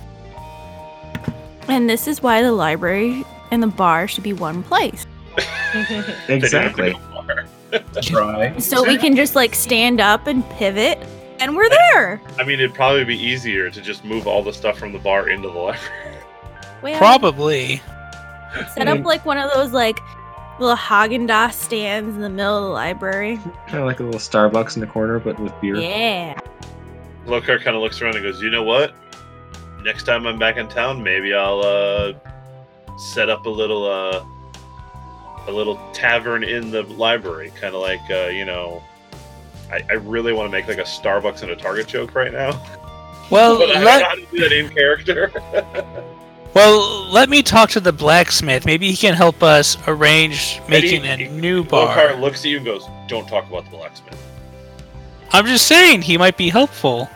[1.69, 5.07] And this is why the library and the bar should be one place.
[5.73, 6.93] They didn't have to Exactly.
[7.71, 8.01] go.
[8.03, 8.59] Try.
[8.59, 10.99] So we can just like stand up and pivot,
[11.41, 12.21] and we're there.
[12.39, 15.29] I mean, it'd probably be easier to just move all the stuff from the bar
[15.29, 16.17] into the library.
[16.83, 17.83] Well, Probably.
[18.75, 19.99] set up like one of those like
[20.59, 23.37] little Haagen Dazs stands in the middle of the library.
[23.67, 25.77] Kind of like a little Starbucks in the corner, but with beer.
[25.77, 26.39] Yeah.
[27.27, 28.95] Lokar kind of looks around and goes, "You know what?
[29.83, 32.13] Next time I'm back in town, maybe I'll uh,
[33.13, 34.25] set up a little uh,
[35.47, 38.83] a little tavern in the library, kind of like uh, you know."
[39.73, 42.51] I, I really want to make like a Starbucks and a Target joke right now,
[43.31, 45.33] Well, but I don't know let how to do that in character.
[46.55, 48.67] well let me talk to the blacksmith.
[48.67, 51.97] Maybe he can help us arrange making he- a new bar.
[51.97, 54.21] Lokar looks at you and goes, "Don't talk about the blacksmith.
[55.33, 57.09] I'm just saying he might be helpful.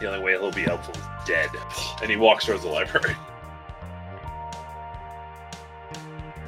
[0.00, 1.50] The only way he'll be helpful is dead."
[2.00, 3.16] And he walks towards the library.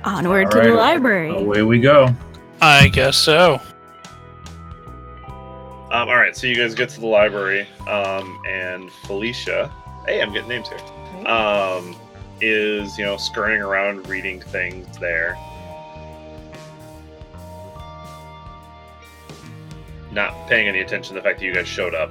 [0.05, 0.71] Onward to Alright.
[0.71, 1.31] the library.
[1.31, 2.15] Away we go.
[2.61, 3.61] I guess so.
[6.03, 9.73] Um, all right, so you guys get to the library, um, and Felicia,
[10.05, 11.95] hey, I'm getting names here, um,
[12.41, 15.39] is you know scurrying around reading things there.
[20.11, 22.11] Not paying any attention to the fact that you guys showed up.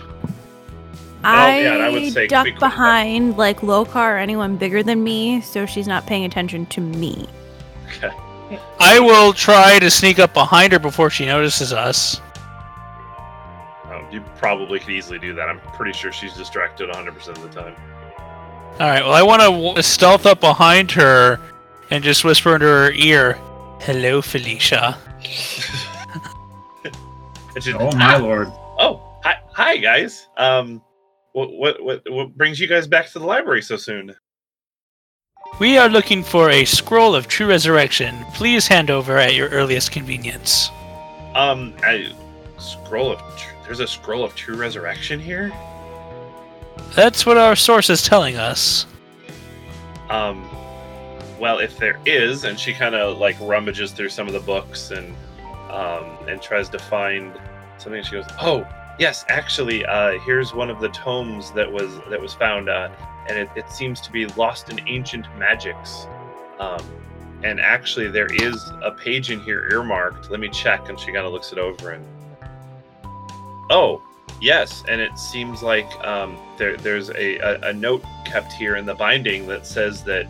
[1.25, 5.41] I, yeah, I would say duck quick- behind like Lokar or anyone bigger than me,
[5.41, 7.27] so she's not paying attention to me.
[7.97, 8.15] Okay.
[8.79, 12.21] I will try to sneak up behind her before she notices us.
[14.11, 15.47] You probably could easily do that.
[15.49, 17.75] I'm pretty sure she's distracted 100% of the time.
[18.79, 19.03] All right.
[19.03, 21.39] Well, I want to w- stealth up behind her
[21.89, 23.33] and just whisper into her ear,
[23.81, 24.97] "Hello, Felicia."
[27.55, 28.47] It's just, Oh my lord.
[28.79, 30.27] Oh, hi, hi guys.
[30.37, 30.81] Um,
[31.33, 34.15] what, what, what, what brings you guys back to the library so soon?
[35.59, 38.25] We are looking for a scroll of true resurrection.
[38.33, 40.69] Please hand over at your earliest convenience.
[41.35, 42.13] Um, I
[42.57, 45.51] scroll of tr- there's a scroll of true resurrection here.
[46.95, 48.85] That's what our source is telling us.
[50.09, 50.49] Um,
[51.39, 54.91] well, if there is, and she kind of like rummages through some of the books
[54.91, 55.15] and
[55.69, 57.39] um and tries to find
[57.77, 58.03] something.
[58.03, 58.67] She goes, "Oh,
[58.99, 62.89] yes, actually, uh, here's one of the tomes that was that was found, uh,
[63.29, 66.07] and it, it seems to be lost in ancient magics."
[66.59, 66.83] Um,
[67.43, 70.29] and actually, there is a page in here earmarked.
[70.29, 70.89] Let me check.
[70.89, 72.05] And she kind of looks it over and,
[73.71, 74.01] oh,
[74.41, 74.83] yes.
[74.87, 78.95] And it seems like um, there, there's a, a, a note kept here in the
[78.95, 80.27] binding that says that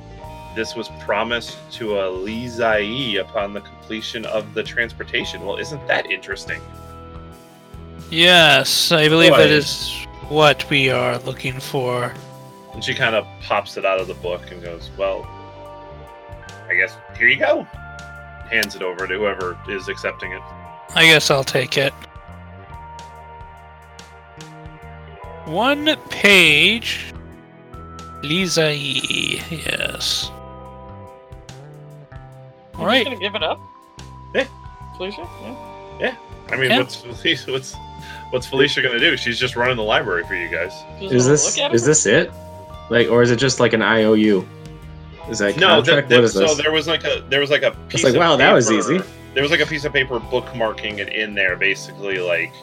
[0.55, 5.45] this was promised to a Lizai upon the completion of the transportation.
[5.45, 6.61] Well, isn't that interesting?
[8.09, 12.13] Yes, I believe that is what we are looking for.
[12.73, 15.23] And she kind of pops it out of the book and goes, Well,
[16.67, 17.63] I guess here you go.
[18.49, 20.41] Hands it over to whoever is accepting it.
[20.93, 21.93] I guess I'll take it.
[25.51, 27.13] One page.
[28.23, 29.41] Lisa E.
[29.49, 30.31] Yes.
[32.75, 33.59] All just gonna give it up?
[34.33, 34.47] Yeah.
[34.95, 35.27] Felicia?
[35.43, 35.55] Yeah.
[35.99, 36.15] Yeah.
[36.51, 36.77] I mean, Yeah.
[36.77, 37.75] what's Felicia, what's
[38.29, 39.17] what's Felicia gonna do?
[39.17, 40.71] She's just running the library for you guys.
[41.01, 41.85] Just Is this is it?
[41.85, 42.31] this it?
[42.89, 44.47] Like, or is it just like an IOU?
[45.29, 46.07] Is that No, contract?
[46.07, 46.57] that, what that, is so this?
[46.59, 49.01] there was like a there was like a piece like, of wow, that was easy.
[49.33, 52.53] There was like a piece of paper bookmarking it in there, basically like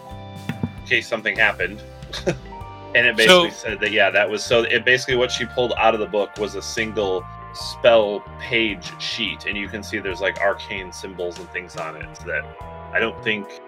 [0.62, 1.82] in case something happened.
[2.94, 5.94] and it basically said that yeah, that was so it basically what she pulled out
[5.94, 7.24] of the book was a single
[7.54, 12.18] spell page sheet, and you can see there's like arcane symbols and things on it
[12.26, 12.44] that
[12.92, 13.60] I don't think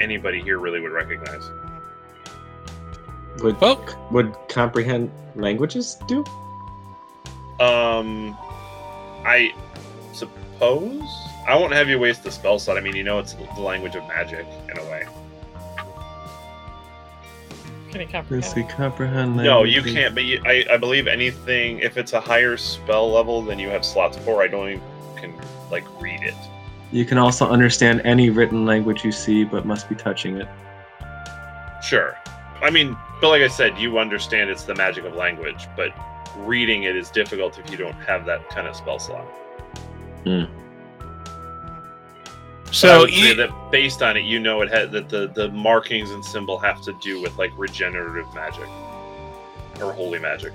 [0.00, 1.50] anybody here really would recognize.
[3.42, 6.24] Would Well, would comprehend languages do?
[7.60, 8.36] Um,
[9.24, 9.52] I
[10.12, 11.02] suppose
[11.46, 12.78] I won't have you waste the spell slot.
[12.78, 15.06] I mean, you know, it's the language of magic in a way.
[17.90, 18.68] Can you comprehend?
[18.68, 20.14] comprehend No, you can't.
[20.14, 21.78] But you, I, I believe anything.
[21.78, 24.82] If it's a higher spell level than you have slots for, I don't even
[25.16, 25.34] can
[25.70, 26.34] like read it.
[26.92, 30.48] You can also understand any written language you see, but must be touching it.
[31.82, 32.16] Sure.
[32.62, 35.92] I mean, but like I said, you understand it's the magic of language, but
[36.36, 39.26] reading it is difficult if you don't have that kind of spell slot.
[40.24, 40.48] But I
[42.72, 46.24] so you, that based on it, you know it had that the the markings and
[46.24, 48.68] symbol have to do with like regenerative magic
[49.80, 50.52] or holy magic.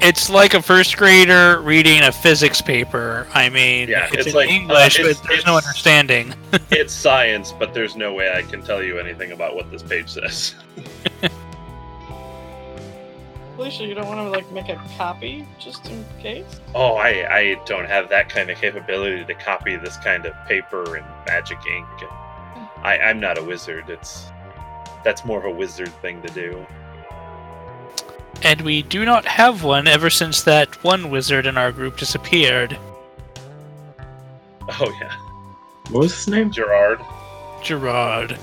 [0.00, 3.26] it's like a first grader reading a physics paper.
[3.34, 6.34] I mean, Yeah, it's, it's in like, uh, English, it's- but there's no understanding.
[6.70, 10.08] it's science, but there's no way I can tell you anything about what this page
[10.08, 10.54] says.
[13.58, 16.60] Felicia, you don't want to like make a copy just in case?
[16.76, 20.94] Oh, I I don't have that kind of capability to copy this kind of paper
[20.96, 21.88] and magic ink.
[22.84, 23.90] I I'm not a wizard.
[23.90, 24.30] It's
[25.02, 26.64] that's more of a wizard thing to do.
[28.42, 32.78] and we do not have one ever since that one wizard in our group disappeared.
[34.68, 35.16] Oh yeah,
[35.90, 36.52] What was his name?
[36.52, 37.00] Gerard.
[37.64, 38.38] Gerard.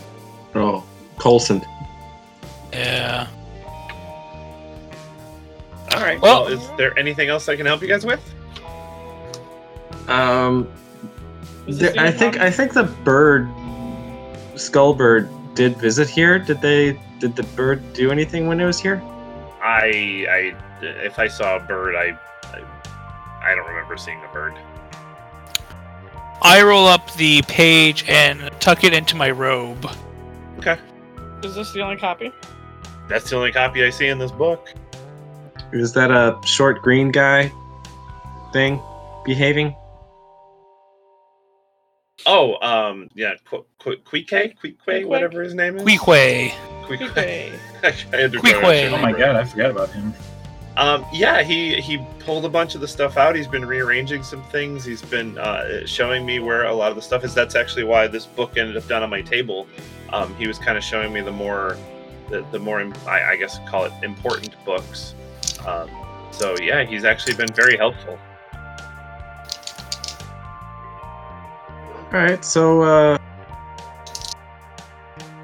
[0.55, 0.83] Oh,
[1.17, 1.61] Colson.
[2.73, 3.27] Yeah.
[5.95, 6.21] All right.
[6.21, 8.21] Well- Well, is there anything else I can help you guys with?
[10.07, 10.67] Um,
[11.67, 12.45] there, I think mom?
[12.45, 13.49] I think the bird,
[14.55, 16.37] skull bird, did visit here.
[16.37, 16.99] Did they?
[17.19, 19.01] Did the bird do anything when it was here?
[19.63, 22.17] I, I, if I saw a bird, I,
[22.53, 22.61] I,
[23.41, 24.53] I don't remember seeing a bird.
[26.41, 29.89] I roll up the page and tuck it into my robe.
[30.59, 30.77] Okay.
[31.43, 32.31] Is this the only copy?
[33.07, 34.71] That's the only copy I see in this book.
[35.73, 37.51] Is that a short green guy
[38.53, 38.81] thing
[39.25, 39.75] behaving?
[42.25, 45.83] Oh, um, yeah, Qu- Qu- Quike, Quike, whatever his name is.
[45.83, 46.53] Queequeg.
[46.85, 47.01] Quique.
[47.01, 47.51] Okay.
[47.83, 48.61] I had to Queequeg.
[48.61, 48.97] remember.
[48.97, 50.13] Oh my god, I forgot about him.
[50.77, 53.35] Um, yeah, he he pulled a bunch of the stuff out.
[53.35, 54.83] He's been rearranging some things.
[54.83, 57.33] He's been uh, showing me where a lot of the stuff is.
[57.33, 59.67] That's actually why this book ended up down on my table.
[60.11, 61.77] Um, he was kind of showing me the more,
[62.29, 65.15] the, the more I, I guess call it important books.
[65.65, 65.89] Um,
[66.31, 68.19] so yeah, he's actually been very helpful.
[72.13, 73.17] All right, so uh,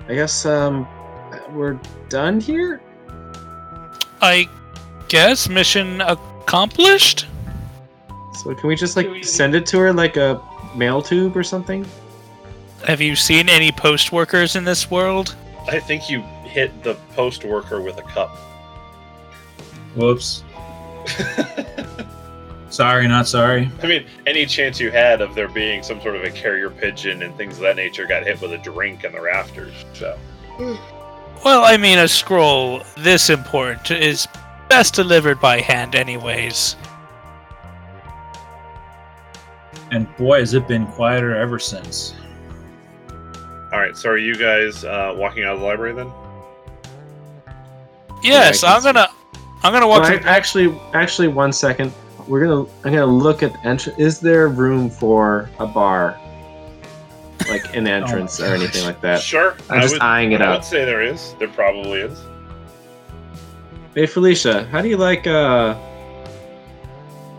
[0.07, 0.87] I guess um,
[1.51, 1.79] we're
[2.09, 2.81] done here.
[4.21, 4.47] I
[5.07, 7.27] guess mission accomplished?
[8.33, 10.41] So can we just like we- send it to her like a
[10.75, 11.85] mail tube or something?
[12.87, 15.35] Have you seen any post workers in this world?
[15.69, 18.35] I think you hit the post worker with a cup.
[19.95, 20.43] Whoops.
[22.71, 23.69] Sorry, not sorry.
[23.83, 27.21] I mean, any chance you had of there being some sort of a carrier pigeon
[27.23, 29.73] and things of that nature got hit with a drink in the rafters.
[29.93, 30.17] So
[31.43, 34.25] Well, I mean, a scroll this important is
[34.69, 36.77] best delivered by hand, anyways.
[39.91, 42.13] And boy, has it been quieter ever since.
[43.73, 46.09] All right, so are you guys uh, walking out of the library then?
[48.23, 49.09] Yes, I can I'm gonna,
[49.63, 50.03] I'm gonna walk.
[50.03, 51.93] Well, to actually, actually, one second.
[52.27, 52.61] We're gonna.
[52.83, 53.97] I'm gonna look at the entrance.
[53.99, 56.19] Is there room for a bar,
[57.49, 59.21] like an entrance or anything like that?
[59.21, 59.55] Sure.
[59.69, 60.53] I'm I just would, eyeing it I out.
[60.59, 61.35] would say there is.
[61.39, 62.19] There probably is.
[63.93, 65.75] Hey, Felicia, how do you like uh,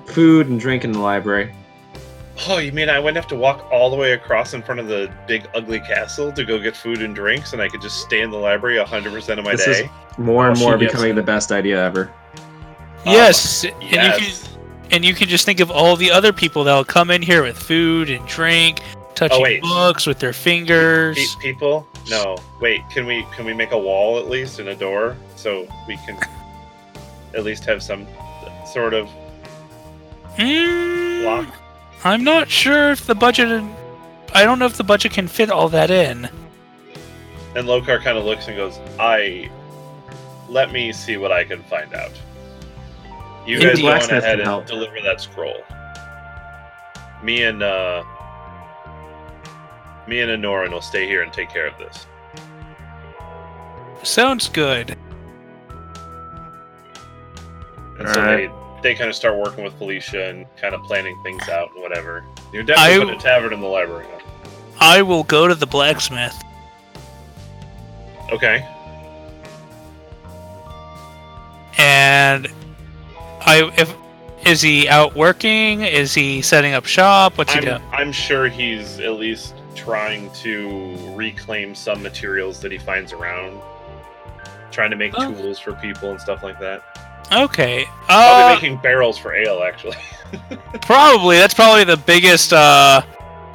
[0.07, 1.55] food and drink in the library?
[2.49, 4.89] Oh, you mean I wouldn't have to walk all the way across in front of
[4.89, 8.23] the big ugly castle to go get food and drinks, and I could just stay
[8.23, 9.91] in the library 100% of my This is day?
[10.19, 11.15] more and Oh, more becoming it.
[11.15, 12.11] the best idea ever.
[13.05, 14.33] yes, and you can,
[14.93, 17.57] and you can just think of all the other people that'll come in here with
[17.59, 18.81] food and drink,
[19.15, 21.17] touching Oh, books with their fingers.
[21.37, 21.87] Pe- people?
[22.09, 22.37] No.
[22.61, 22.81] Wait.
[22.91, 26.19] Can we can we make a wall at least and a door so we can
[27.35, 28.07] at least have some
[28.73, 29.09] sort of
[30.39, 31.62] Mm, block?
[32.05, 33.63] I'm not sure if the budget.
[34.35, 36.25] I don't know if the budget can fit all that in.
[37.55, 39.51] And Lokar kind of looks and goes, "I
[40.49, 42.13] let me see what I can find out.
[43.47, 44.67] You Maybe guys go on Blacksmith ahead and help.
[44.67, 45.63] deliver that scroll.
[47.23, 48.03] Me and uh,
[50.07, 52.07] me and Anoran will stay here and take care of this."
[54.03, 54.97] Sounds good.
[57.99, 58.51] And so Alright.
[58.83, 62.25] They kind of start working with Felicia and kind of planning things out and whatever.
[62.53, 64.19] You're definitely I- a tavern in the library now.
[64.81, 66.35] I will go to the blacksmith.
[68.33, 68.67] Okay.
[71.79, 72.49] And
[73.41, 73.95] I if
[74.47, 75.83] is he out working?
[75.83, 77.39] Is he setting up shop?
[77.39, 77.83] What's he I'm, doing?
[77.93, 83.61] I'm sure he's at least trying to reclaim some materials that he finds around.
[84.73, 85.33] Trying to make Oh.
[85.33, 86.83] tools for people and stuff like that.
[87.31, 87.87] Okay.
[88.07, 89.97] Probably Uh, making barrels for ale, actually.
[90.83, 93.03] probably that's probably the biggest uh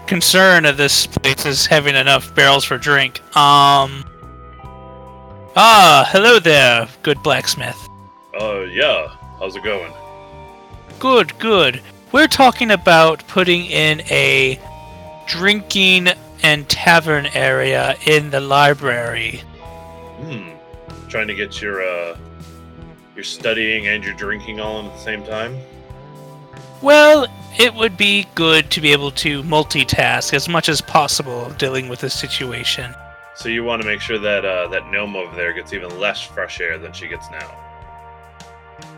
[0.06, 3.20] concern of this place is having enough barrels for drink.
[3.36, 4.06] Um.
[5.56, 7.78] Ah, hello there, good blacksmith.
[8.40, 9.08] Oh, yeah.
[9.40, 9.92] How's it going?
[11.00, 11.82] Good, good.
[12.12, 14.60] We're talking about putting in a
[15.28, 16.10] drinking
[16.44, 19.42] and tavern area in the library.
[20.22, 20.50] Hmm.
[21.10, 22.18] Trying to get your, uh,
[23.18, 25.58] your studying and you're drinking all in at the same time?
[26.82, 27.28] Well,
[27.60, 32.00] it would be good to be able to multitask as much as possible dealing with
[32.00, 32.94] this situation.
[33.36, 36.22] So you want to make sure that uh, that gnome over there gets even less
[36.22, 37.56] fresh air than she gets now.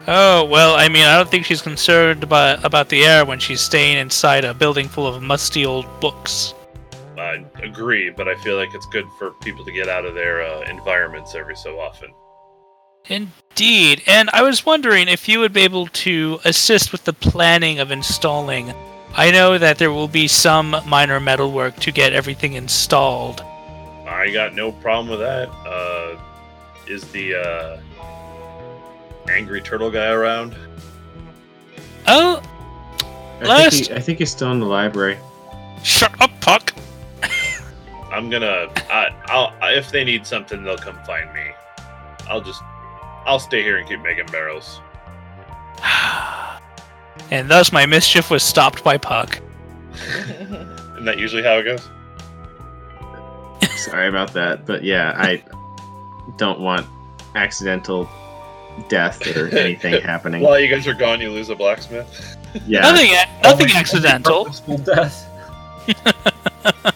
[0.07, 3.61] Oh, well, I mean, I don't think she's concerned about, about the air when she's
[3.61, 6.53] staying inside a building full of musty old books.
[7.17, 10.41] I agree, but I feel like it's good for people to get out of their
[10.41, 12.11] uh, environments every so often.
[13.08, 17.80] Indeed, and I was wondering if you would be able to assist with the planning
[17.80, 18.74] of installing.
[19.16, 23.41] I know that there will be some minor metalwork to get everything installed.
[24.08, 25.50] I got no problem with that.
[25.50, 26.20] Uh,
[26.88, 27.80] is the uh,
[29.30, 30.56] angry turtle guy around?
[32.08, 32.41] Oh,
[33.41, 35.18] I Last- think, he, I think he's still in the library.
[35.84, 36.74] shut up, Puck.
[38.12, 38.68] I'm gonna.
[38.89, 41.52] I, I'll if they need something, they'll come find me.
[42.28, 42.62] I'll just.
[43.30, 44.82] I'll stay here and keep making barrels.
[47.32, 49.39] and thus my mischief was stopped by Puck.
[49.93, 51.88] Isn't that usually how it goes?
[53.77, 55.43] Sorry about that, but yeah, I
[56.38, 56.88] don't want
[57.36, 58.09] accidental
[58.88, 60.41] death or anything happening.
[60.41, 62.36] While you guys are gone, you lose a blacksmith.
[62.65, 64.45] Yeah, Nothing, eh, nothing accidental.
[64.84, 65.27] Death.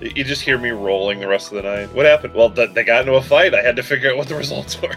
[0.00, 1.92] You just hear me rolling the rest of the night.
[1.92, 2.32] What happened?
[2.34, 3.52] Well, th- they got into a fight.
[3.52, 4.94] I had to figure out what the results were.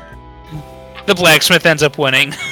[1.06, 2.34] The blacksmith ends up winning.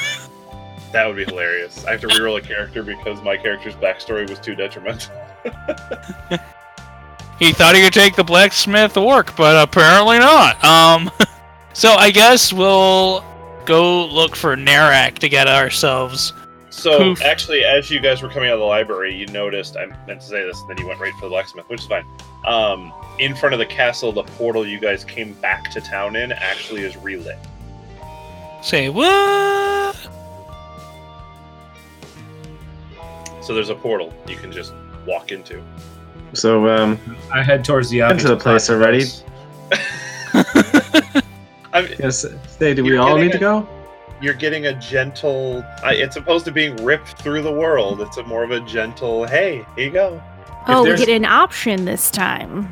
[0.91, 1.85] That would be hilarious.
[1.85, 5.13] I have to reroll a character because my character's backstory was too detrimental.
[7.39, 10.61] He thought he could take the blacksmith work, but apparently not.
[10.63, 11.09] Um,
[11.73, 13.23] so I guess we'll
[13.65, 16.33] go look for Narak to get ourselves.
[16.69, 17.21] So, Poof.
[17.21, 20.27] actually, as you guys were coming out of the library, you noticed I meant to
[20.27, 22.05] say this, and then you went right for the blacksmith, which is fine.
[22.45, 26.33] Um, in front of the castle, the portal you guys came back to town in
[26.33, 27.39] actually is relit.
[28.61, 29.95] Say what?
[33.41, 34.73] So there's a portal you can just
[35.07, 35.63] walk into.
[36.33, 36.99] so um,
[37.33, 39.05] I head towards the Been to the place side of the already.
[41.73, 43.67] I mean, yes, say, do we all getting need to go?
[44.21, 45.63] you're getting a gentle.
[45.83, 48.01] I it's opposed to being ripped through the world.
[48.01, 49.25] It's a more of a gentle.
[49.25, 50.21] Hey, here you go.
[50.67, 52.71] Oh, we get an option this time.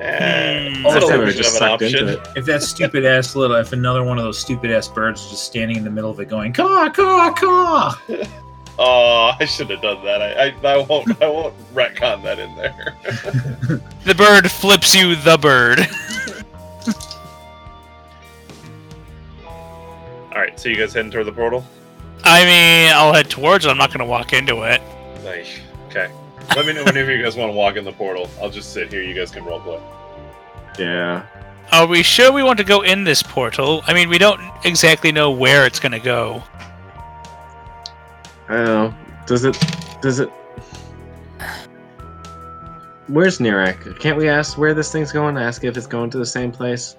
[0.00, 0.84] Eh, Hmm.
[0.84, 2.08] a I little we were just of an sucked into option.
[2.08, 2.28] it.
[2.38, 5.44] If that stupid ass little, if another one of those stupid ass birds is just
[5.44, 7.98] standing in the middle of it going caw caw caw,
[8.78, 10.20] Oh, I should have done that.
[10.20, 11.22] I, I, I won't.
[11.22, 12.94] I won't retcon that in there.
[14.04, 15.80] The bird flips you the bird.
[19.46, 21.64] All right, so you guys heading toward the portal?
[22.24, 23.70] I mean, I'll head towards it.
[23.70, 24.82] I'm not going to walk into it.
[25.24, 25.46] Like,
[25.88, 26.10] okay.
[26.54, 28.28] Let me know whenever you guys want to walk in the portal.
[28.40, 29.02] I'll just sit here.
[29.02, 29.80] You guys can roleplay.
[30.78, 31.26] Yeah.
[31.72, 33.82] Are we sure we want to go in this portal?
[33.86, 36.42] I mean, we don't exactly know where it's going to go.
[38.48, 38.94] I don't know.
[39.26, 39.58] Does it?
[40.00, 40.30] Does it?
[43.08, 43.98] Where's Nirak?
[44.00, 45.36] Can't we ask where this thing's going?
[45.36, 46.96] Ask if it's going to the same place.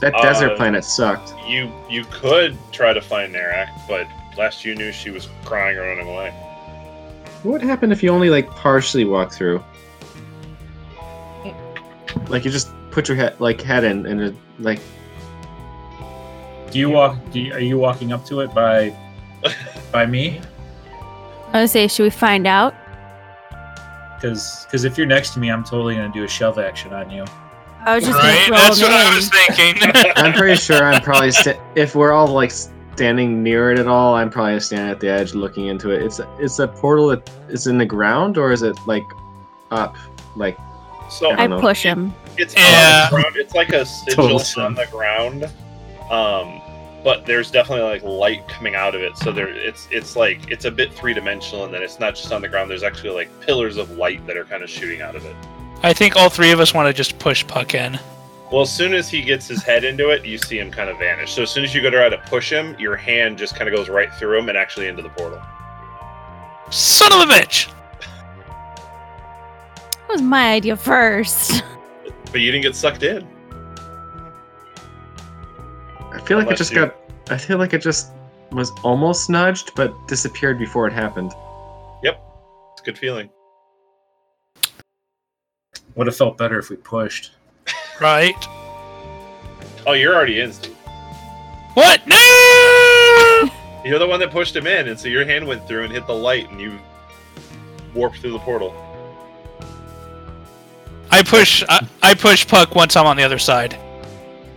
[0.00, 1.34] That Uh, desert planet sucked.
[1.46, 5.82] You you could try to find Narak, but last you knew she was crying or
[5.82, 6.32] running away.
[7.42, 9.62] What would happen if you only like partially walk through?
[11.44, 11.54] Eh.
[12.28, 14.80] Like you just put your head like head in and it, like
[16.70, 17.16] do you walk?
[17.30, 18.94] Do you, are you walking up to it by
[19.92, 20.40] by me?
[21.52, 22.74] I would say, should we find out?
[24.16, 27.10] Because because if you're next to me, I'm totally gonna do a shove action on
[27.10, 27.24] you.
[27.80, 28.48] I was just right?
[28.48, 30.12] gonna That's throw what I him was thinking.
[30.16, 32.52] I'm pretty sure I'm probably sta- if we're all like
[32.98, 36.02] standing near it at all, I'm probably standing at the edge looking into it.
[36.02, 39.04] It's it's a portal that is in the ground or is it like
[39.70, 39.96] up?
[40.34, 40.58] Like
[41.08, 42.12] So I I push him.
[42.36, 43.08] it's Yeah.
[43.12, 43.36] on the ground.
[43.36, 45.44] It's like a sigil Total on the ground.
[46.10, 46.60] Um,
[47.04, 49.16] but there's definitely like light coming out of it.
[49.16, 52.32] So there, it's it's like it's a bit three dimensional, and then it's not just
[52.32, 52.68] on the ground.
[52.68, 55.36] There's actually like pillars of light that are kind of shooting out of it.
[55.84, 58.00] I think all three of us want to just push Puck in.
[58.50, 60.98] Well, as soon as he gets his head into it, you see him kind of
[60.98, 61.32] vanish.
[61.32, 63.68] So as soon as you go to try to push him, your hand just kind
[63.68, 65.42] of goes right through him and actually into the portal.
[66.70, 67.70] Son of a bitch!
[70.08, 71.62] That was my idea first.
[72.30, 73.26] But you didn't get sucked in.
[76.12, 76.94] I feel like it just you- got.
[77.30, 78.12] I feel like it just
[78.52, 81.32] was almost nudged, but disappeared before it happened.
[82.02, 82.22] Yep,
[82.72, 83.30] it's a good feeling.
[85.94, 87.32] Would have felt better if we pushed.
[88.00, 88.36] Right?
[89.86, 90.74] Oh, you're already in, Steve.
[91.74, 92.06] What?
[92.06, 92.14] No!
[93.84, 96.06] You're the one that pushed him in, and so your hand went through and hit
[96.06, 96.78] the light, and you
[97.94, 98.74] warped through the portal.
[101.10, 101.62] I push.
[101.68, 103.74] I, I push Puck once I'm on the other side.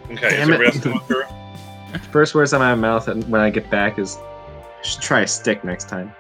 [0.05, 0.39] Okay, is Damn it.
[0.41, 1.23] everybody else going through?
[2.11, 4.17] First words out of my mouth and when I get back is,
[4.83, 6.11] should try a stick next time.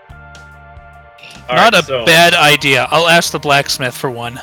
[1.49, 2.87] All Not right, a so- bad idea.
[2.91, 4.39] I'll ask the blacksmith for one.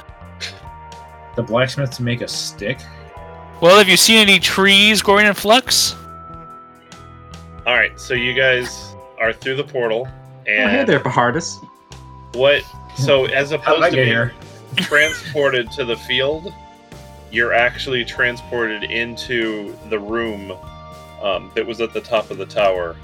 [1.39, 2.81] The blacksmith to make a stick.
[3.61, 5.95] Well, have you seen any trees growing in flux?
[7.65, 10.09] All right, so you guys are through the portal,
[10.49, 11.65] and oh, hey there, Bardus.
[12.35, 12.65] what?
[12.97, 14.35] So as opposed I to being here?
[14.79, 16.53] transported to the field,
[17.31, 20.51] you're actually transported into the room
[21.23, 22.95] um, that was at the top of the tower,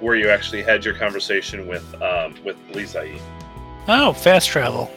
[0.00, 3.20] where you actually had your conversation with um, with Lizai.
[3.88, 4.90] Oh, fast travel.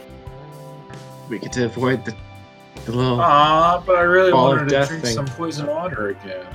[1.33, 2.15] We get to avoid the
[2.85, 3.19] The little.
[3.19, 5.15] Aw, but I really Ball of wanted to death drink thing.
[5.15, 6.45] some poison water again.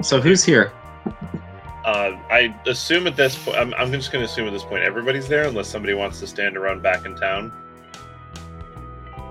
[0.00, 0.70] So who's here?
[1.84, 4.84] Uh, I assume at this point, I'm, I'm just going to assume at this point
[4.84, 7.50] everybody's there, unless somebody wants to stand around back in town.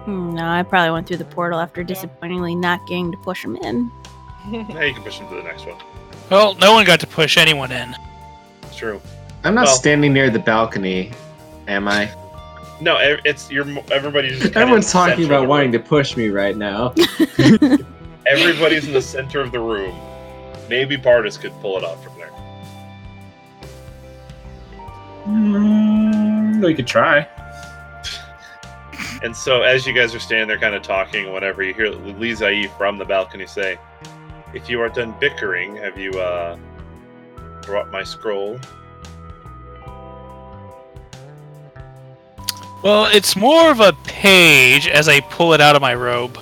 [0.03, 3.55] Hmm, No, I probably went through the portal after disappointingly not getting to push him
[3.57, 3.89] in.
[4.51, 5.78] Yeah, you can push them to the next one.
[6.30, 7.95] Well, no one got to push anyone in.
[8.63, 8.99] It's true.
[9.45, 11.11] I'm not Well- standing near the balcony,
[11.70, 12.13] am I?
[12.82, 13.65] No, it's you're.
[13.91, 14.55] Everybody's just.
[14.55, 16.93] Everyone's talking about wanting to push me right now.
[18.28, 19.95] Everybody's in the center of the room.
[20.70, 22.32] Maybe Bardus could pull it off from there.
[25.26, 27.28] Mm, we could try.
[29.22, 31.91] And so, as you guys are standing there, kind of talking, or whatever, you hear
[31.91, 33.78] Lizai from the balcony say,
[34.53, 36.57] "If you are done bickering, have you uh,
[37.63, 38.57] brought my scroll?"
[42.82, 46.38] Well, it's more of a page as I pull it out of my robe.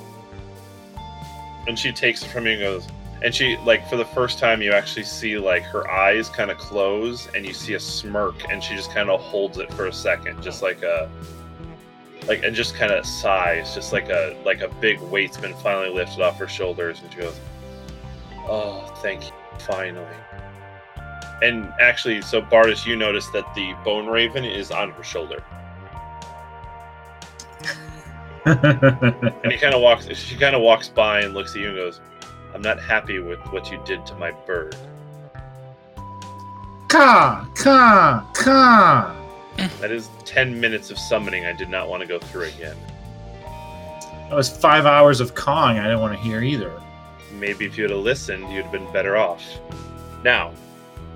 [1.66, 2.88] And she takes it from you and goes,
[3.22, 6.58] and she like for the first time you actually see like her eyes kind of
[6.58, 9.92] close, and you see a smirk, and she just kind of holds it for a
[9.92, 11.10] second, just like a
[12.28, 15.90] like and just kind of sighs, just like a like a big weight's been finally
[15.90, 17.38] lifted off her shoulders, and she goes,
[18.48, 20.06] "Oh, thank you, finally."
[21.42, 25.42] And actually, so Bardus, you notice that the bone raven is on her shoulder,
[28.48, 30.08] and he kind of walks.
[30.14, 32.00] She kind of walks by and looks at you and goes,
[32.54, 34.76] "I'm not happy with what you did to my bird."
[36.88, 39.14] Ka, ka, ka.
[39.80, 41.44] That is ten minutes of summoning.
[41.44, 42.76] I did not want to go through again.
[44.28, 46.72] That was five hours of Kong I didn't want to hear either.
[47.32, 49.42] Maybe if you had listened, you'd have been better off.
[50.24, 50.52] Now,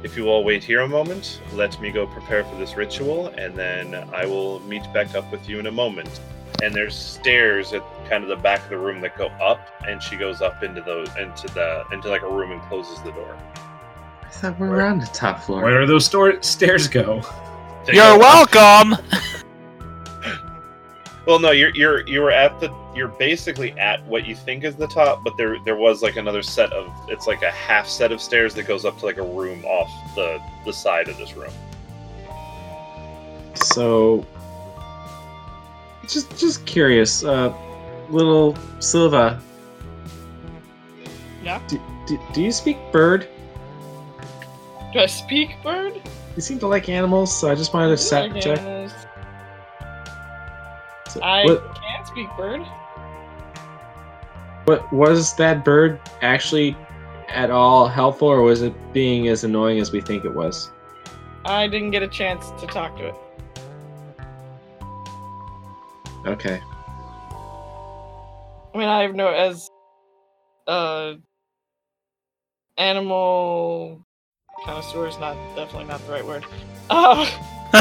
[0.02, 3.54] if you all wait here a moment, let me go prepare for this ritual, and
[3.54, 6.20] then I will meet back up with you in a moment.
[6.62, 10.00] And there's stairs at kind of the back of the room that go up, and
[10.02, 13.36] she goes up into those into the into like a room and closes the door.
[14.22, 15.62] I thought we were on the top floor.
[15.62, 17.20] Where do those store- stairs go?
[17.86, 18.96] They You're go welcome.
[21.26, 24.74] Well, no, you're you're you were at the you're basically at what you think is
[24.74, 28.10] the top, but there there was like another set of it's like a half set
[28.10, 31.34] of stairs that goes up to like a room off the the side of this
[31.36, 31.52] room.
[33.54, 34.26] So,
[36.08, 37.52] just just curious, uh,
[38.10, 39.40] little Silva,
[41.42, 41.60] Yeah?
[41.68, 43.28] do, do, do you speak bird?
[44.92, 46.00] Do I speak bird?
[46.36, 48.58] You seem to like animals, so I just wanted to set Like check.
[51.08, 52.62] So I what, can speak bird.
[54.64, 56.76] what was that bird actually
[57.28, 60.70] at all helpful, or was it being as annoying as we think it was?
[61.44, 63.14] I didn't get a chance to talk to it.
[66.26, 66.60] Okay.
[68.74, 69.68] I mean, I have no as
[70.66, 71.14] uh
[72.78, 74.04] animal
[74.64, 76.44] connoisseur is not definitely not the right word.
[76.90, 77.28] Uh,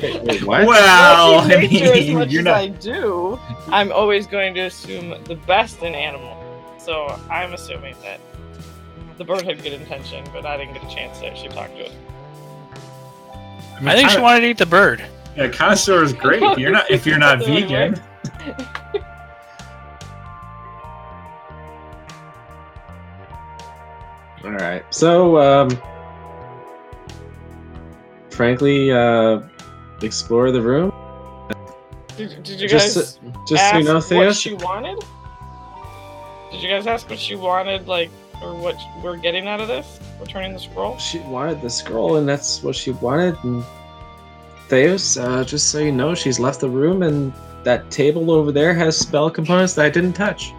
[0.00, 0.66] Wait, wait, what?
[0.66, 2.54] Well, I nature as mean, much you're as not.
[2.56, 3.38] I do,
[3.68, 6.36] I'm always going to assume the best in animal.
[6.78, 8.20] So I'm assuming that
[9.18, 11.84] the bird had good intention, but I didn't get a chance to actually talk to
[11.86, 11.92] it.
[13.82, 15.04] I think she wanted to eat the bird.
[15.40, 16.42] Yeah, connoisseur is great.
[16.42, 17.98] If you're not if you're not vegan.
[24.44, 24.82] All right.
[24.90, 25.70] So, um,
[28.30, 29.40] frankly, uh,
[30.02, 30.92] explore the room.
[32.16, 34.40] Did, did you Just, guys so- just so ask you know, what Theos.
[34.40, 34.98] she wanted?
[36.50, 38.10] Did you guys ask what she wanted, like,
[38.42, 40.00] or what we're getting out of this?
[40.20, 40.98] Returning the scroll?
[40.98, 43.36] She wanted the scroll, and that's what she wanted.
[43.44, 43.64] And
[44.70, 47.32] Theos, uh, just so you know, she's left the room, and
[47.64, 50.52] that table over there has spell components that I didn't touch.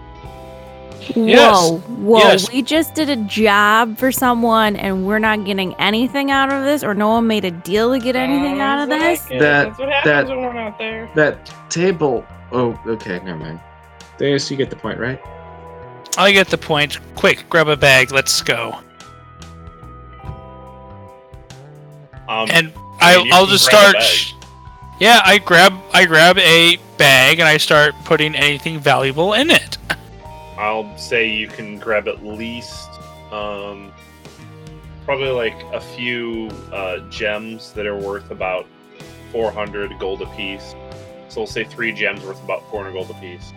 [1.16, 1.56] Yes.
[1.58, 2.18] Whoa, whoa.
[2.20, 2.52] Yes.
[2.52, 6.84] We just did a job for someone and we're not getting anything out of this,
[6.84, 9.22] or no one made a deal to get anything out of this?
[9.24, 11.10] That- That's what happens that- when we're not there.
[11.16, 12.24] That table.
[12.52, 13.60] Oh, okay, never mind.
[14.20, 15.20] Theos, you get the point, right?
[16.18, 17.00] I get the point.
[17.16, 18.12] Quick, grab a bag.
[18.12, 18.76] Let's go.
[22.30, 22.72] Um, And
[23.02, 23.96] I I, mean, you I'll just start.
[25.00, 29.78] Yeah, I grab I grab a bag and I start putting anything valuable in it.
[30.58, 32.90] I'll say you can grab at least
[33.32, 33.92] um,
[35.06, 38.68] probably like a few uh, gems that are worth about
[39.32, 40.76] 400 gold apiece.
[41.30, 43.54] So we'll say three gems worth about 400 gold apiece.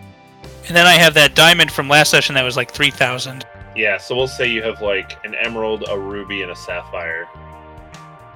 [0.67, 3.45] And then I have that diamond from last session that was like three thousand.
[3.75, 7.27] Yeah, so we'll say you have like an emerald, a ruby, and a sapphire.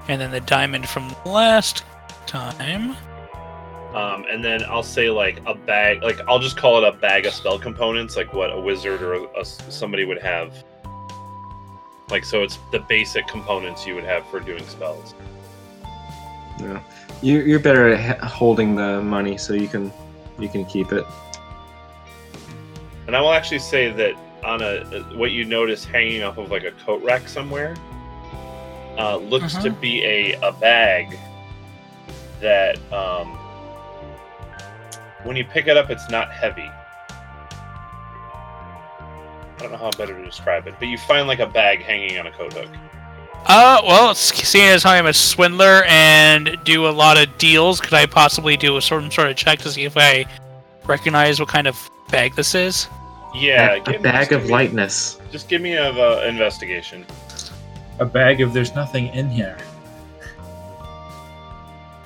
[0.08, 1.84] And then the diamond from last
[2.26, 2.96] time
[3.94, 7.26] Um, and then I'll say like a bag, like I'll just call it a bag
[7.26, 10.52] of spell components, like what a wizard or a, a- somebody would have.
[12.08, 15.14] Like so, it's the basic components you would have for doing spells.
[16.60, 16.80] Yeah.
[17.22, 19.92] You, you're better at h- holding the money, so you can
[20.38, 21.04] you can keep it.
[23.06, 24.84] And I will actually say that on a
[25.16, 27.74] what you notice hanging off of like a coat rack somewhere
[28.98, 29.80] uh, looks to Uh-huh.
[29.80, 31.18] be a, a bag
[32.40, 33.28] that um,
[35.24, 36.68] when you pick it up it's not heavy.
[38.32, 42.18] I don't know how better to describe it, but you find like a bag hanging
[42.18, 42.68] on a coat hook.
[43.46, 47.94] Uh, well, seeing as how I'm a swindler and do a lot of deals, could
[47.94, 50.24] I possibly do a sort sort of check to see if I
[50.86, 51.76] recognize what kind of
[52.10, 52.88] bag this is?
[53.34, 55.18] Yeah, a, a bag just give of me- lightness.
[55.30, 57.06] Just give me a uh, investigation.
[58.00, 59.58] A bag of there's nothing in here.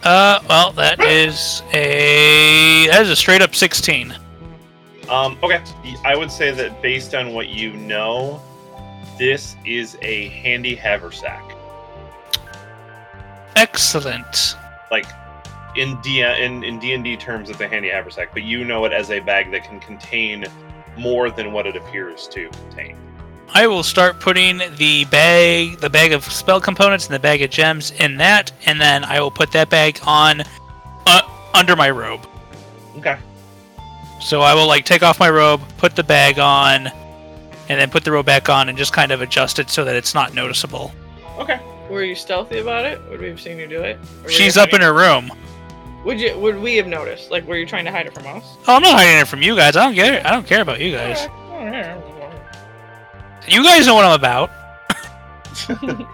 [0.02, 4.14] Uh, well, that is a that is a straight up 16.
[5.08, 5.62] Um, okay,
[6.04, 8.42] I would say that based on what you know,
[9.18, 11.42] this is a handy haversack.
[13.56, 14.56] Excellent.
[14.90, 15.06] Like
[15.76, 18.84] in D in in D and D terms, it's a handy haversack, but you know
[18.84, 20.44] it as a bag that can contain
[20.98, 22.96] more than what it appears to contain.
[23.54, 27.50] I will start putting the bag, the bag of spell components, and the bag of
[27.50, 30.42] gems in that, and then I will put that bag on
[31.06, 31.22] uh,
[31.54, 32.26] under my robe.
[32.98, 33.16] Okay.
[34.20, 36.88] So I will like take off my robe, put the bag on,
[37.68, 39.94] and then put the robe back on, and just kind of adjust it so that
[39.94, 40.92] it's not noticeable.
[41.38, 41.60] Okay.
[41.88, 43.00] Were you stealthy about it?
[43.08, 43.98] Would we have seen you do it?
[44.24, 45.30] Or She's up in her room.
[46.04, 46.36] Would you?
[46.38, 47.30] Would we have noticed?
[47.30, 48.42] Like, were you trying to hide it from us?
[48.66, 49.76] Oh, I'm not hiding it from you guys.
[49.76, 50.26] I don't care.
[50.26, 51.28] I don't care about you guys.
[53.48, 54.50] You guys know what I'm about.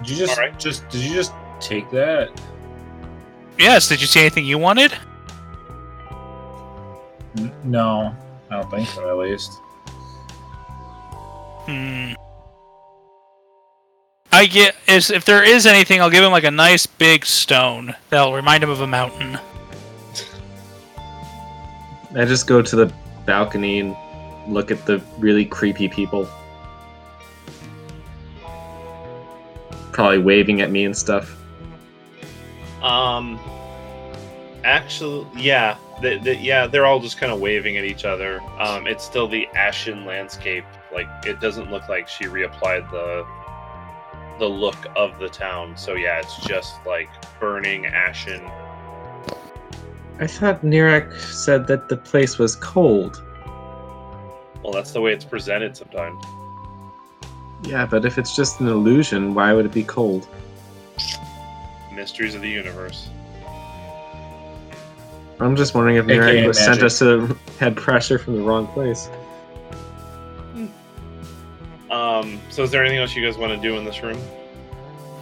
[0.00, 0.58] Did you just Alright.
[0.58, 2.30] just did you just take that?
[3.58, 3.88] Yes.
[3.88, 4.92] Did you see anything you wanted?
[7.36, 8.14] N- No,
[8.50, 9.08] I don't think so.
[9.10, 9.50] At least.
[11.66, 12.12] Hmm.
[14.30, 17.94] I get is if there is anything, I'll give him like a nice big stone
[18.10, 19.38] that'll remind him of a mountain.
[22.14, 22.92] I just go to the
[23.28, 23.94] balcony and
[24.48, 26.26] look at the really creepy people.
[29.92, 31.36] Probably waving at me and stuff.
[32.82, 33.38] Um.
[34.64, 38.40] Actually, yeah, the, the, yeah, they're all just kind of waving at each other.
[38.58, 40.64] Um, it's still the ashen landscape.
[40.92, 43.24] Like it doesn't look like she reapplied the
[44.38, 45.76] the look of the town.
[45.76, 47.08] So yeah, it's just like
[47.38, 48.42] burning ashen.
[50.20, 53.22] I thought Nirak said that the place was cold.
[54.62, 56.22] Well, that's the way it's presented sometimes.
[57.62, 60.26] Yeah, but if it's just an illusion, why would it be cold?
[61.94, 63.08] Mysteries of the universe.
[65.40, 68.66] I'm just wondering if AKA Nirak was sent us to had pressure from the wrong
[68.68, 69.08] place.
[71.90, 72.40] Um.
[72.50, 74.18] So is there anything else you guys want to do in this room?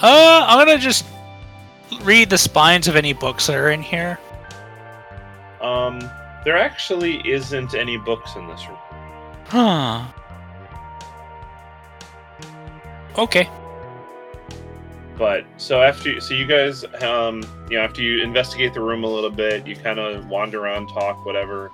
[0.01, 1.05] Uh, I'm gonna just
[2.03, 4.18] read the spines of any books that are in here.
[5.67, 5.99] Um.
[6.45, 8.79] There actually isn't any books in this room.
[9.49, 10.07] Huh.
[13.19, 13.51] Okay.
[15.19, 19.09] But so after so you guys um you know after you investigate the room a
[19.09, 21.73] little bit, you kind of wander around, talk, whatever.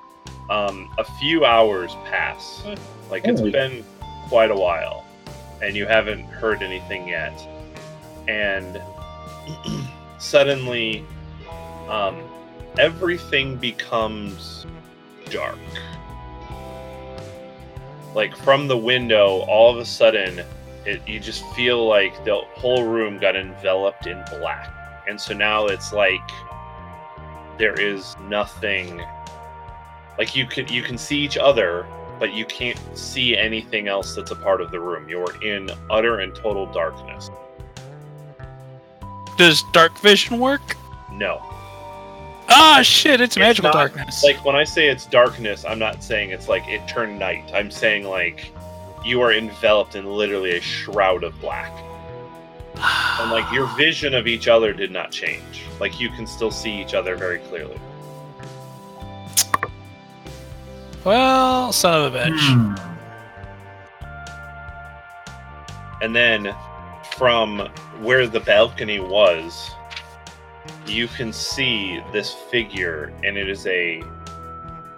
[0.48, 2.64] Um, a few hours pass.
[3.10, 3.84] Like it's been
[4.28, 5.04] quite a while,
[5.62, 7.38] and you haven't heard anything yet.
[8.26, 8.80] And
[10.18, 11.04] suddenly,
[11.88, 12.22] um,
[12.78, 14.66] everything becomes
[15.30, 15.58] dark.
[18.14, 20.44] Like from the window, all of a sudden,
[20.84, 24.72] it, you just feel like the whole room got enveloped in black.
[25.08, 26.20] And so now it's like
[27.58, 29.02] there is nothing.
[30.18, 31.86] Like you can you can see each other
[32.18, 35.08] but you can't see anything else that's a part of the room.
[35.08, 37.30] You're in utter and total darkness.
[39.36, 40.76] Does dark vision work?
[41.10, 41.42] no
[42.54, 43.20] Ah, shit!
[43.20, 44.22] It's, It's magical not- darkness.
[44.22, 47.70] like when i say it's darkness i'm not saying it's like it turned night i'm
[47.70, 48.52] saying like
[49.04, 51.72] you are enveloped in literally a shroud of black
[53.20, 56.80] and like your vision of each other did not change like you can still see
[56.80, 57.78] each other very clearly
[61.04, 62.38] well, son of a bitch.
[62.38, 62.74] Hmm.
[66.00, 66.54] and then
[67.16, 67.58] from
[68.02, 69.70] where the balcony was
[70.86, 74.02] you can see this figure and it is a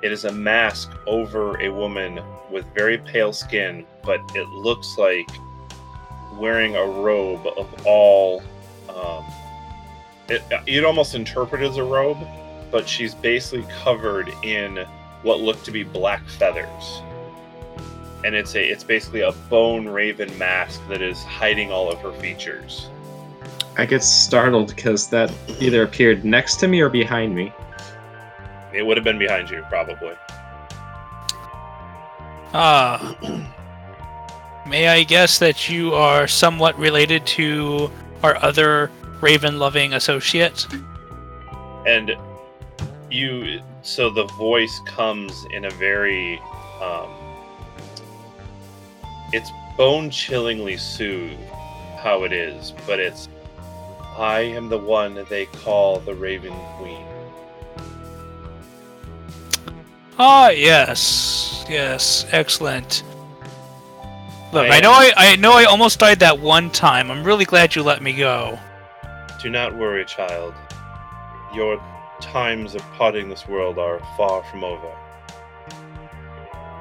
[0.03, 5.29] it is a mask over a woman with very pale skin but it looks like
[6.39, 8.43] wearing a robe of all
[8.89, 9.25] um,
[10.29, 12.19] it, you'd almost interpreted as a robe,
[12.71, 14.87] but she's basically covered in
[15.23, 17.03] what look to be black feathers.
[18.25, 22.13] And it's a it's basically a bone raven mask that is hiding all of her
[22.13, 22.89] features.
[23.77, 27.53] I get startled because that either appeared next to me or behind me.
[28.73, 30.15] It would have been behind you, probably.
[32.53, 33.17] Ah.
[34.67, 37.91] may I guess that you are somewhat related to
[38.23, 40.67] our other raven loving associate?
[41.87, 42.17] and
[43.11, 46.39] you so the voice comes in a very
[46.81, 47.11] um
[49.33, 51.37] it's bone chillingly soothed
[51.99, 53.29] how it is but it's
[54.19, 57.05] i am the one they call the raven queen
[60.17, 61.65] Ah, yes.
[61.69, 62.25] Yes.
[62.31, 63.03] Excellent.
[64.53, 67.11] Look, I I know I, I know I almost died that one time.
[67.11, 68.57] I'm really glad you let me go.
[69.43, 70.55] do not worry child
[71.53, 71.83] your
[72.21, 74.93] times of potting this world are far from over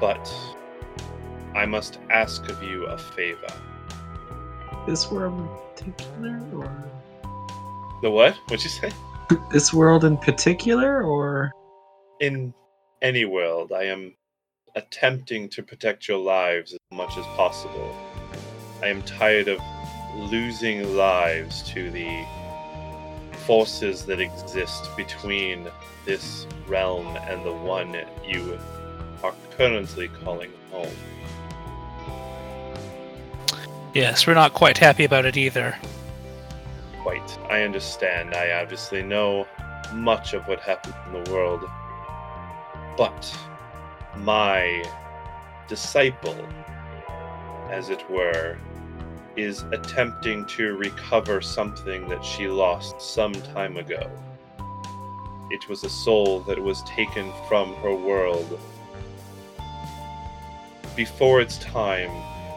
[0.00, 0.32] but
[1.54, 3.52] i must ask of you a favor
[4.86, 5.34] This world
[5.84, 6.70] in particular, or
[8.04, 8.92] the what what'd you say
[9.50, 11.50] this world in particular, or
[12.20, 12.52] in
[13.00, 14.14] any world, I am
[14.76, 17.96] attempting to protect your lives as much as possible.
[18.82, 19.58] I am tired of
[20.30, 22.26] losing lives to the
[23.46, 25.66] forces that exist between
[26.04, 28.58] this realm and the one you
[29.22, 30.94] are currently calling home.
[33.94, 35.78] Yes, we're not quite happy about it either.
[37.04, 37.38] Quite.
[37.50, 38.34] I understand.
[38.34, 39.46] I obviously know
[39.92, 41.62] much of what happens in the world.
[42.96, 43.38] But
[44.16, 44.82] my
[45.68, 46.34] disciple,
[47.70, 48.56] as it were,
[49.36, 54.10] is attempting to recover something that she lost some time ago.
[55.50, 58.58] It was a soul that was taken from her world
[60.96, 62.10] before its time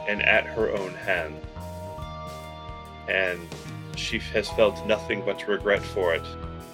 [0.07, 1.35] and at her own hand.
[3.09, 3.45] And
[3.97, 6.23] she has felt nothing but regret for it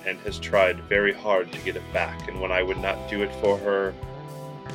[0.05, 2.27] and has tried very hard to get it back.
[2.27, 3.93] And when I would not do it for her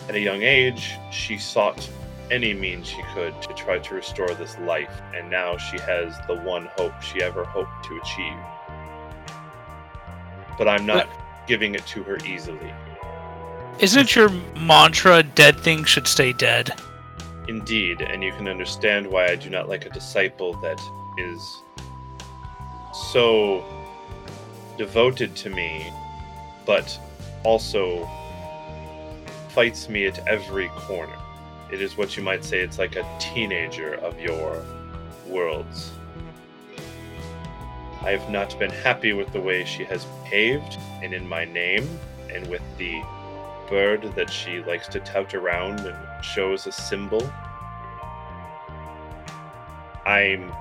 [0.08, 1.88] at a young age, she sought
[2.30, 5.00] any means she could to try to restore this life.
[5.14, 8.36] And now she has the one hope she ever hoped to achieve.
[10.56, 11.08] But I'm not
[11.46, 12.72] giving it to her easily.
[13.80, 16.72] Isn't your mantra dead things should stay dead?
[17.46, 20.80] Indeed, and you can understand why I do not like a disciple that
[21.16, 21.62] is
[23.12, 23.64] so
[24.76, 25.92] devoted to me,
[26.66, 26.98] but
[27.44, 28.08] also
[29.48, 31.16] fights me at every corner.
[31.72, 34.64] It is what you might say it's like a teenager of your
[35.26, 35.92] worlds.
[38.02, 41.98] I have not been happy with the way she has behaved, and in my name,
[42.32, 43.02] and with the
[43.68, 47.30] bird that she likes to tout around and shows a symbol.
[50.06, 50.52] I'm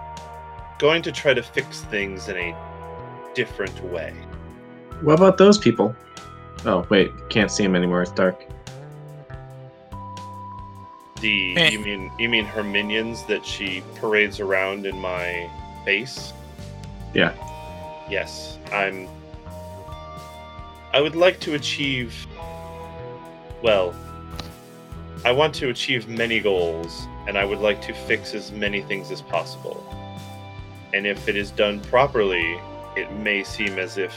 [0.79, 2.55] going to try to fix things in a
[3.33, 4.13] different way.
[5.01, 5.95] what about those people?
[6.65, 8.01] Oh wait, can't see them anymore.
[8.01, 8.43] It's dark.
[11.21, 11.69] The Eh.
[11.69, 15.49] you mean you mean her minions that she parades around in my
[15.85, 16.33] face?
[17.13, 17.33] Yeah.
[18.09, 19.07] Yes, I'm
[20.93, 22.13] I would like to achieve
[23.63, 23.93] well,
[25.25, 29.11] I want to achieve many goals and I would like to fix as many things
[29.11, 29.83] as possible.
[30.93, 32.59] And if it is done properly,
[32.95, 34.13] it may seem as if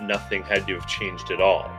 [0.00, 1.70] nothing had to have changed at all.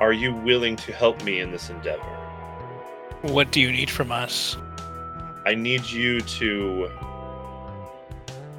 [0.00, 2.02] Are you willing to help me in this endeavor?
[3.22, 4.56] What do you need from us?
[5.44, 6.90] I need you to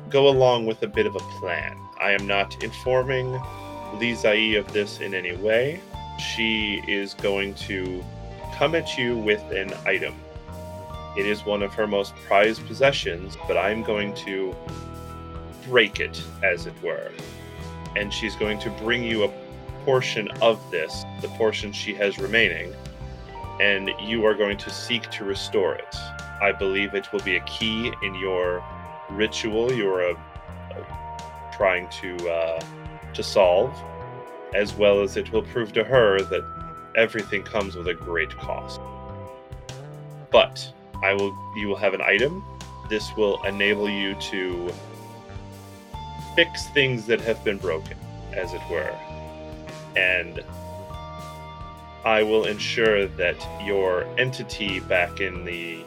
[0.09, 1.77] go along with a bit of a plan.
[1.99, 5.79] I am not informing Li Lizai of this in any way.
[6.19, 8.03] She is going to
[8.55, 10.15] come at you with an item.
[11.19, 14.55] It is one of her most prized possessions, but I'm going to
[15.67, 17.11] break it, as it were.
[17.97, 19.31] And she's going to bring you a
[19.83, 22.73] portion of this, the portion she has remaining,
[23.59, 25.93] and you are going to seek to restore it.
[26.41, 28.63] I believe it will be a key in your
[29.09, 30.15] ritual you're uh,
[31.51, 32.63] trying to uh,
[33.13, 33.77] to solve,
[34.53, 36.45] as well as it will prove to her that
[36.95, 38.79] everything comes with a great cost.
[40.31, 40.71] But
[41.01, 42.43] I will you will have an item.
[42.89, 44.71] This will enable you to
[46.35, 47.97] fix things that have been broken,
[48.33, 48.95] as it were.
[49.95, 50.43] And
[52.05, 53.35] I will ensure that
[53.65, 55.83] your entity back in the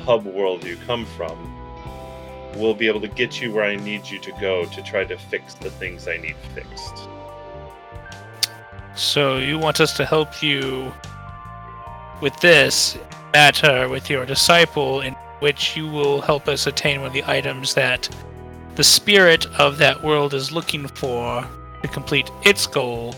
[0.00, 1.36] hub world you come from
[2.56, 5.16] will be able to get you where I need you to go to try to
[5.16, 7.08] fix the things I need fixed.
[8.94, 10.92] So you want us to help you
[12.20, 12.98] with this
[13.32, 17.74] matter with your disciple, in which you will help us attain one of the items
[17.74, 18.08] that
[18.76, 21.46] the spirit of that world is looking for
[21.82, 23.14] to complete its goal.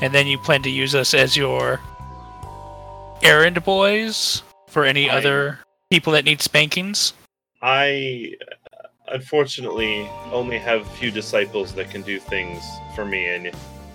[0.00, 1.80] And then you plan to use us as your
[3.22, 5.58] errand boys for any I- other
[5.90, 7.14] people that need spankings.
[7.62, 12.62] I uh, unfortunately only have a few disciples that can do things
[12.94, 13.50] for me, and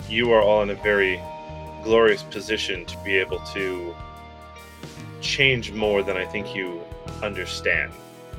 [0.10, 1.22] you are all in a very
[1.84, 3.96] glorious position to be able to
[5.24, 6.82] change more than I think you
[7.24, 7.91] understand.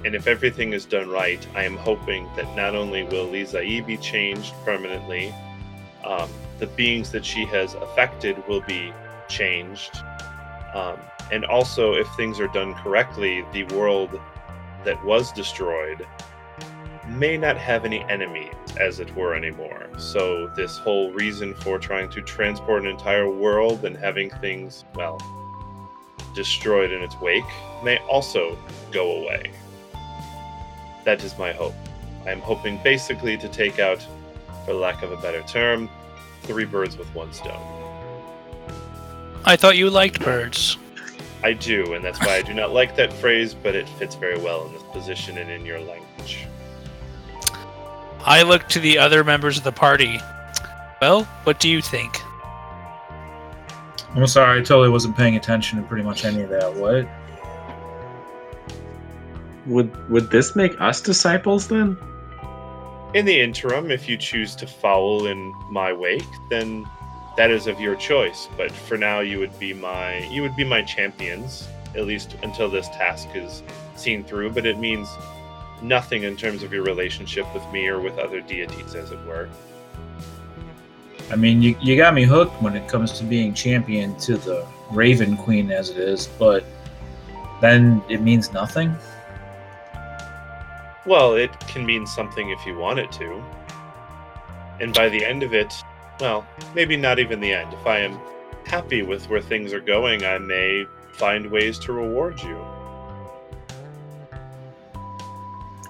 [0.05, 3.97] And if everything is done right, I am hoping that not only will Lizai be
[3.97, 5.35] changed permanently,
[6.05, 6.29] um,
[6.59, 8.93] the beings that she has affected will be
[9.29, 9.97] changed.
[10.75, 10.99] Um,
[11.33, 14.21] and also, if things are done correctly, the world
[14.85, 16.07] that was destroyed
[17.09, 19.89] may not have any enemies, as it were, anymore.
[19.97, 25.19] So, this whole reason for trying to transport an entire world and having things, well,
[26.35, 27.45] destroyed in its wake
[27.83, 28.59] may also
[28.91, 29.51] go away.
[31.05, 31.75] That is my hope.
[32.27, 34.05] I am hoping basically to take out,
[34.65, 35.89] for lack of a better term,
[36.43, 37.61] three birds with one stone.
[39.45, 40.79] I thought you liked birds.
[41.43, 44.39] I do, and that's why I do not like that phrase, but it fits very
[44.39, 46.47] well in this position and in your language.
[48.21, 50.19] I look to the other members of the party.
[51.03, 52.19] Well, what do you think?
[54.15, 56.73] I'm sorry, I totally wasn't paying attention to pretty much any of that.
[56.75, 57.09] What?
[59.67, 61.97] Would would this make us disciples then?
[63.15, 66.87] In the interim, if you choose to follow in my wake, then
[67.37, 68.49] that is of your choice.
[68.57, 72.69] But for now, you would be my you would be my champions, at least until
[72.71, 73.65] this task is
[73.97, 74.51] seen through.
[74.51, 75.09] But it means
[75.83, 79.49] nothing in terms of your relationship with me or with other deities, as it were.
[81.31, 84.67] I mean, you, you got me hooked when it comes to being champion to the
[84.91, 86.65] Raven Queen as it is, but
[87.61, 88.95] then it means nothing.
[91.07, 93.43] Well, it can mean something if you want it to.
[94.81, 95.73] And by the end of it,
[96.21, 97.73] well, maybe not even the end.
[97.73, 98.19] If I am
[98.67, 102.59] happy with where things are going, I may find ways to reward you.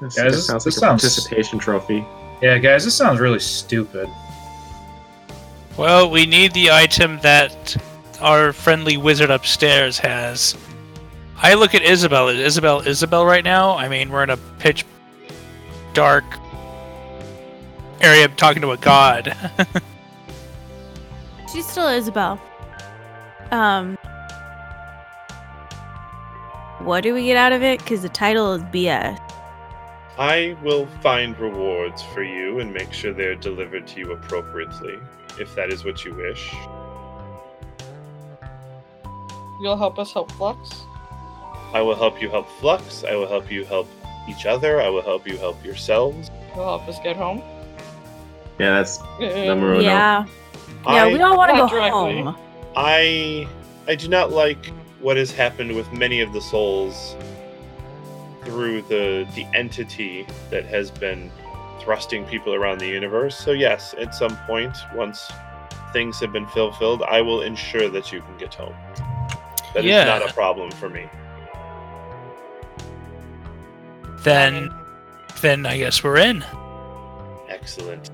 [0.00, 2.04] This, Yeah, this this- sounds this like a sounds- participation trophy.
[2.42, 4.08] Yeah, guys, this sounds really stupid.
[5.76, 7.76] Well, we need the item that
[8.20, 10.56] our friendly wizard upstairs has.
[11.36, 12.28] I look at Isabel.
[12.28, 13.76] Is Isabel Isabel right now?
[13.76, 14.86] I mean, we're in a pitch
[15.92, 16.24] dark
[18.00, 19.36] area talking to a god.
[21.52, 22.40] She's still Isabel.
[23.50, 23.96] Um,
[26.80, 27.80] what do we get out of it?
[27.80, 29.18] Because the title is BS.
[30.18, 34.98] I will find rewards for you and make sure they're delivered to you appropriately,
[35.38, 36.52] if that is what you wish.
[39.60, 40.82] You'll help us help Flux.
[41.72, 43.04] I will help you help Flux.
[43.04, 43.88] I will help you help
[44.28, 44.80] each other.
[44.80, 46.30] I will help you help yourselves.
[46.54, 47.42] You'll help us get home.
[48.58, 49.82] Yeah, that's Uh, number one.
[49.84, 50.24] yeah.
[50.86, 52.22] Yeah, we all want to Not go directly.
[52.22, 52.36] home.
[52.76, 53.48] I
[53.88, 54.66] I do not like
[55.00, 57.16] what has happened with many of the souls
[58.44, 61.30] through the the entity that has been
[61.84, 63.36] thrusting people around the universe.
[63.36, 65.30] So yes, at some point, once
[65.92, 68.74] things have been fulfilled, I will ensure that you can get home.
[69.74, 70.04] That is Yeah.
[70.04, 71.08] not a problem for me.
[74.22, 74.70] then,
[75.42, 76.42] then I guess we're in.
[77.50, 78.10] Excellent.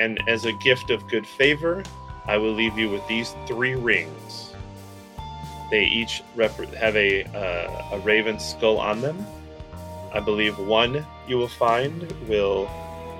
[0.00, 1.84] And as a gift of good favor,
[2.26, 4.52] I will leave you with these three rings.
[5.70, 9.24] They each rep- have a uh, a raven skull on them.
[10.12, 12.68] I believe one you will find will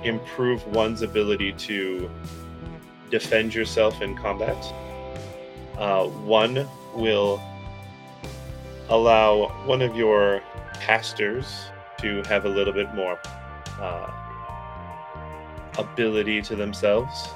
[0.03, 2.09] improve one's ability to
[3.09, 4.57] defend yourself in combat.
[5.77, 7.41] Uh, one will
[8.89, 10.41] allow one of your
[10.73, 11.65] pastors
[11.99, 13.19] to have a little bit more
[13.79, 14.11] uh,
[15.77, 17.29] ability to themselves.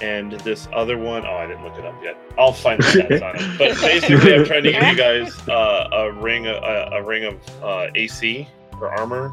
[0.00, 2.16] And this other one, oh, I didn't look it up yet.
[2.38, 3.58] I'll find the stats on it.
[3.58, 6.54] But basically, I'm trying to give you guys uh, a ring, a,
[6.92, 8.48] a ring of uh, AC
[8.80, 9.32] or armor,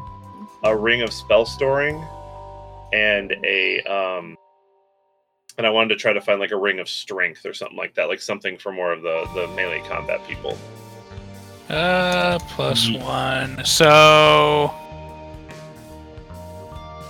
[0.62, 2.04] a ring of spell storing,
[2.92, 4.36] and a um,
[5.58, 7.94] and I wanted to try to find like a ring of strength or something like
[7.94, 10.56] that, like something for more of the the melee combat people.
[11.68, 13.64] Uh, one.
[13.64, 14.74] So,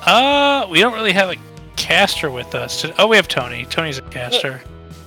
[0.04, 1.36] uh, we don't really have a
[1.76, 2.84] caster with us.
[2.98, 3.64] Oh, we have Tony.
[3.66, 4.60] Tony's a caster.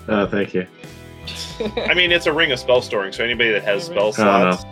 [0.08, 0.66] Oh, thank you.
[1.78, 4.50] I mean, it's a ring of spell storing, so anybody that has spell I don't
[4.50, 4.52] know.
[4.54, 4.66] slots,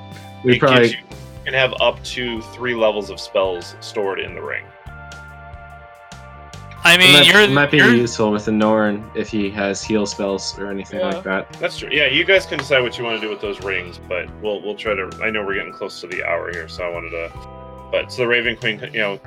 [0.44, 4.20] We it probably gives you You can have up to three levels of spells stored
[4.20, 4.66] in the ring.
[6.94, 9.84] I mean, might, you're, it might be you're useful with the Norn if he has
[9.84, 11.08] heal spells or anything Yeah.
[11.10, 11.52] like that.
[11.54, 11.90] That's true.
[11.92, 14.62] Yeah, you guys can decide what you want to do with those rings, but we'll
[14.62, 15.10] we'll try to.
[15.24, 17.32] I know we're getting close to the hour here, so I wanted to.
[17.92, 19.20] But so the Raven Queen, you know,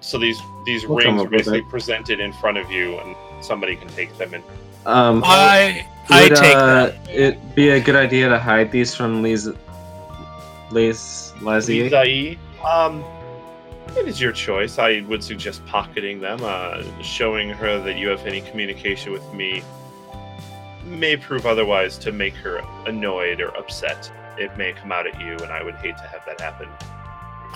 [0.00, 3.88] so these these We'll rings are basically presented in front of you, and somebody can
[3.88, 4.34] take them.
[4.34, 4.44] And
[4.86, 7.08] Um, I I take uh, that.
[7.08, 9.52] it be a good idea to hide these from Liz,
[10.70, 11.88] Liz, Lazier?
[11.90, 13.02] Lizai, um,
[13.96, 14.78] it is your choice.
[14.78, 19.62] I would suggest pocketing them, uh, showing her that you have any communication with me
[20.84, 24.10] may prove otherwise to make her annoyed or upset.
[24.38, 26.68] It may come out at you, and I would hate to have that happen.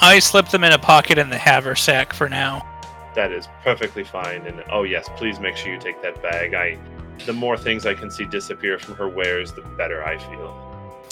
[0.00, 2.66] I slip them in a pocket in the haversack for now.
[3.14, 4.46] That is perfectly fine.
[4.46, 6.54] And oh yes, please make sure you take that bag.
[6.54, 6.78] I,
[7.26, 11.08] the more things I can see disappear from her wares, the better I feel.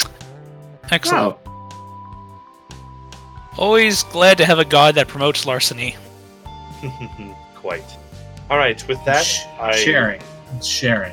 [0.91, 1.37] Excellent.
[1.45, 1.50] Wow.
[3.61, 5.95] Always glad to have a god that promotes larceny.
[7.55, 7.85] Quite.
[8.49, 8.83] All right.
[8.89, 10.23] With that, Sh- I sharing.
[10.63, 11.13] Sharing.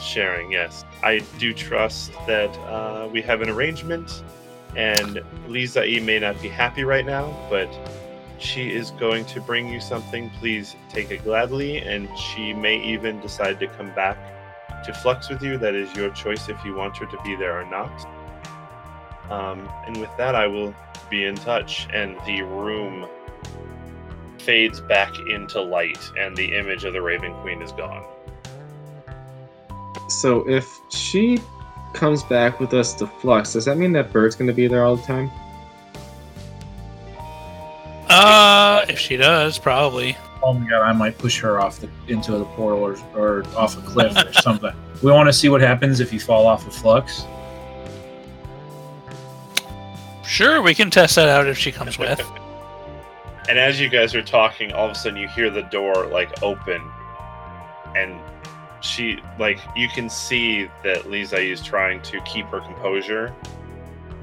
[0.00, 0.50] sharing.
[0.50, 4.24] Yes, I do trust that uh, we have an arrangement,
[4.74, 7.68] and Lisa E may not be happy right now, but
[8.38, 10.30] she is going to bring you something.
[10.40, 14.16] Please take it gladly, and she may even decide to come back
[14.86, 15.58] to Flux with you.
[15.58, 17.92] That is your choice if you want her to be there or not.
[19.30, 20.74] Um, and with that, I will
[21.10, 23.06] be in touch, and the room
[24.38, 28.04] fades back into light, and the image of the Raven Queen is gone.
[30.08, 31.40] So if she
[31.94, 34.84] comes back with us to Flux, does that mean that Bird's going to be there
[34.84, 35.30] all the time?
[38.08, 40.16] Uh, if she does, probably.
[40.42, 43.78] Oh my god, I might push her off the into the portal or, or off
[43.78, 44.72] a cliff or something.
[45.02, 47.24] We want to see what happens if you fall off a flux.
[50.34, 52.20] Sure, we can test that out if she comes with.
[53.46, 56.42] And as you guys are talking, all of a sudden you hear the door like
[56.42, 56.80] open,
[57.94, 58.18] and
[58.80, 63.34] she like you can see that Lisa is trying to keep her composure,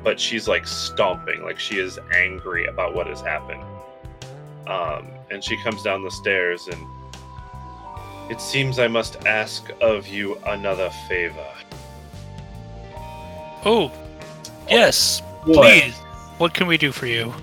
[0.04, 3.64] but she's like stomping, like she is angry about what has happened.
[4.66, 6.84] Um, and she comes down the stairs, and
[8.32, 11.54] it seems I must ask of you another favor.
[13.64, 13.92] Oh,
[14.68, 15.58] yes, What?
[15.58, 15.96] please.
[16.38, 17.34] What can we do for you?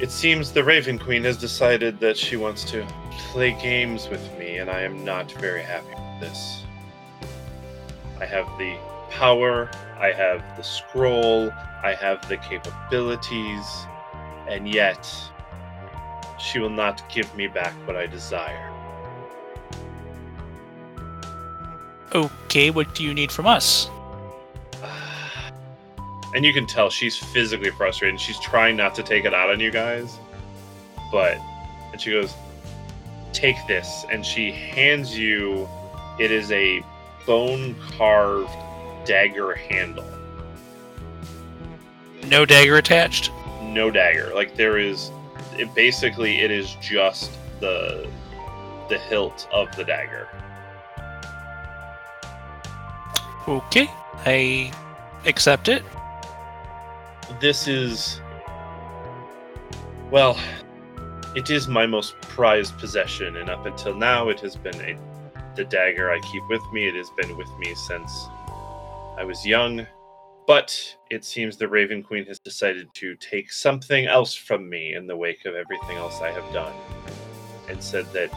[0.00, 2.86] It seems the Raven Queen has decided that she wants to
[3.30, 6.64] play games with me, and I am not very happy with this.
[8.20, 8.76] I have the
[9.10, 11.50] power, I have the scroll,
[11.82, 13.86] I have the capabilities,
[14.48, 15.08] and yet
[16.38, 18.70] she will not give me back what I desire.
[22.14, 23.88] Okay, what do you need from us?
[26.34, 29.50] And you can tell she's physically frustrated and she's trying not to take it out
[29.50, 30.18] on you guys.
[31.10, 31.38] But,
[31.92, 32.34] and she goes,
[33.32, 34.04] Take this.
[34.10, 35.68] And she hands you,
[36.18, 36.82] it is a
[37.26, 38.50] bone carved
[39.04, 40.06] dagger handle.
[42.28, 43.30] No dagger attached.
[43.62, 44.32] No dagger.
[44.34, 45.10] Like there is,
[45.58, 47.30] it basically, it is just
[47.60, 48.08] the,
[48.88, 50.28] the hilt of the dagger.
[53.48, 53.90] Okay,
[54.24, 54.72] I
[55.26, 55.82] accept it.
[57.40, 58.20] This is
[60.10, 60.38] well
[61.34, 64.98] it is my most prized possession and up until now it has been a,
[65.56, 66.86] the dagger i keep with me.
[66.86, 68.28] It has been with me since
[69.16, 69.86] i was young.
[70.46, 75.06] But it seems the raven queen has decided to take something else from me in
[75.06, 76.74] the wake of everything else i have done
[77.68, 78.32] and said that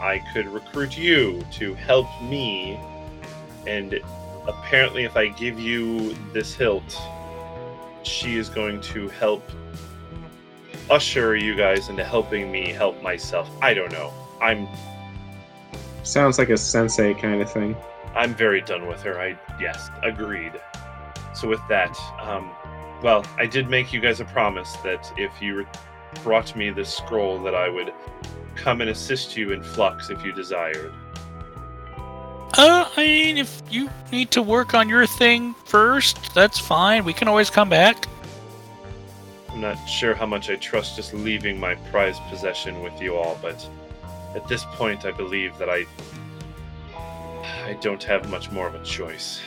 [0.00, 2.78] i could recruit you to help me.
[3.66, 4.00] And
[4.46, 6.96] apparently if i give you this hilt
[8.02, 9.42] she is going to help
[10.90, 13.50] usher you guys into helping me help myself.
[13.60, 14.12] I don't know.
[14.40, 14.68] I'm
[16.02, 17.76] Sounds like a sensei kind of thing.
[18.14, 19.20] I'm very done with her.
[19.20, 20.52] I yes, agreed.
[21.34, 22.50] So with that, um,
[23.02, 25.66] well, I did make you guys a promise that if you
[26.22, 27.92] brought me this scroll, that I would
[28.54, 30.92] come and assist you in flux if you desired.
[32.54, 37.04] Uh, I mean, if you need to work on your thing first, that's fine.
[37.04, 38.06] We can always come back.
[39.50, 43.38] I'm not sure how much I trust just leaving my prized possession with you all,
[43.42, 43.68] but
[44.34, 45.86] at this point, I believe that I
[47.64, 49.40] I don't have much more of a choice.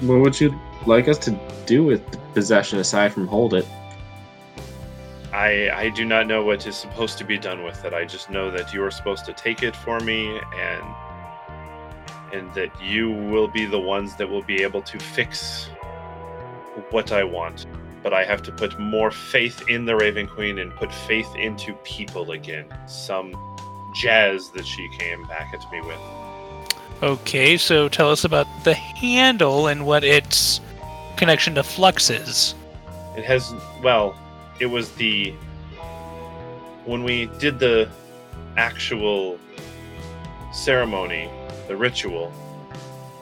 [0.00, 3.66] What would you like us to do with the possession aside from hold it?
[5.32, 7.94] I I do not know what is supposed to be done with it.
[7.94, 10.82] I just know that you are supposed to take it for me and
[12.32, 15.68] and that you will be the ones that will be able to fix
[16.90, 17.66] what I want,
[18.02, 21.74] but I have to put more faith in the Raven Queen and put faith into
[21.84, 22.66] people again.
[22.86, 23.34] Some
[23.94, 25.98] jazz that she came back at me with.
[27.02, 30.60] Okay, so tell us about the handle and what its
[31.16, 32.54] connection to Flux is.
[33.16, 33.52] It has,
[33.82, 34.16] well,
[34.60, 35.34] it was the.
[36.84, 37.88] When we did the
[38.56, 39.38] actual
[40.52, 41.30] ceremony,
[41.68, 42.32] the ritual,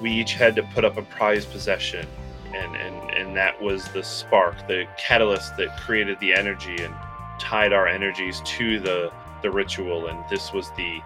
[0.01, 2.07] we each had to put up a prized possession.
[2.53, 6.95] And, and, and that was the spark, the catalyst that created the energy and
[7.39, 9.13] tied our energies to the,
[9.43, 10.09] the ritual.
[10.09, 11.01] And this was the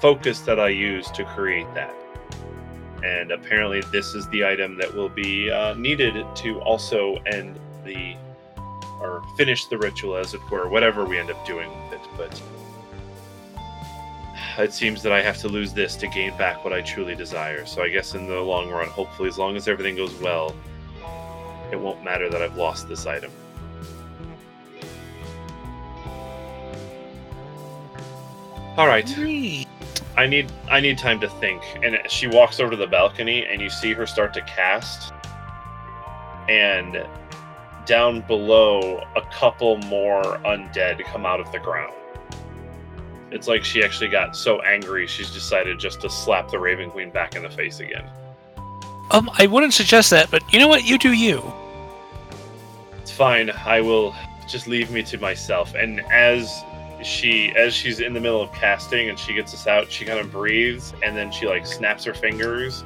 [0.00, 1.94] focus that I used to create that.
[3.04, 8.16] And apparently, this is the item that will be uh, needed to also end the
[9.00, 12.08] or finish the ritual, as it were, whatever we end up doing with it.
[12.16, 12.42] But
[14.58, 17.66] it seems that I have to lose this to gain back what I truly desire.
[17.66, 20.54] So I guess in the long run, hopefully, as long as everything goes well,
[21.70, 23.30] it won't matter that I've lost this item.
[28.76, 29.08] All right.
[30.18, 31.62] I need I need time to think.
[31.82, 35.12] And she walks over to the balcony and you see her start to cast.
[36.48, 37.06] And
[37.86, 41.94] down below a couple more undead come out of the ground.
[43.36, 47.10] It's like she actually got so angry she's decided just to slap the Raven Queen
[47.10, 48.08] back in the face again.
[49.10, 50.84] Um, I wouldn't suggest that, but you know what?
[50.84, 51.42] You do you.
[52.96, 53.50] It's fine.
[53.50, 54.14] I will
[54.48, 55.74] just leave me to myself.
[55.74, 56.50] And as
[57.02, 60.18] she as she's in the middle of casting and she gets us out, she kind
[60.18, 62.84] of breathes and then she like snaps her fingers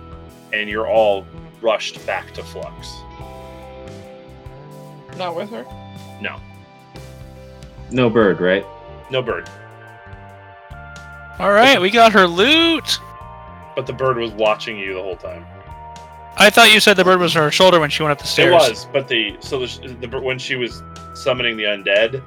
[0.52, 1.24] and you're all
[1.62, 2.92] rushed back to flux.
[5.16, 5.64] Not with her.
[6.20, 6.40] No.
[7.92, 8.66] No bird, right?
[9.12, 9.48] No bird.
[11.40, 12.98] All right, we got her loot.
[13.74, 15.46] But the bird was watching you the whole time.
[16.36, 18.26] I thought you said the bird was on her shoulder when she went up the
[18.26, 18.48] stairs.
[18.48, 20.82] It was, but the so the, the when she was
[21.14, 22.22] summoning the undead,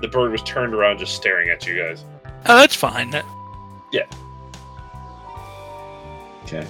[0.00, 2.04] the bird was turned around just staring at you guys.
[2.46, 3.10] Oh, that's fine.
[3.10, 3.24] That-
[6.44, 6.64] Okay.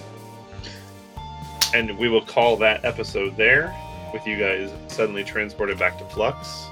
[1.75, 3.75] And we will call that episode there
[4.15, 6.67] with you guys suddenly transported back to Flux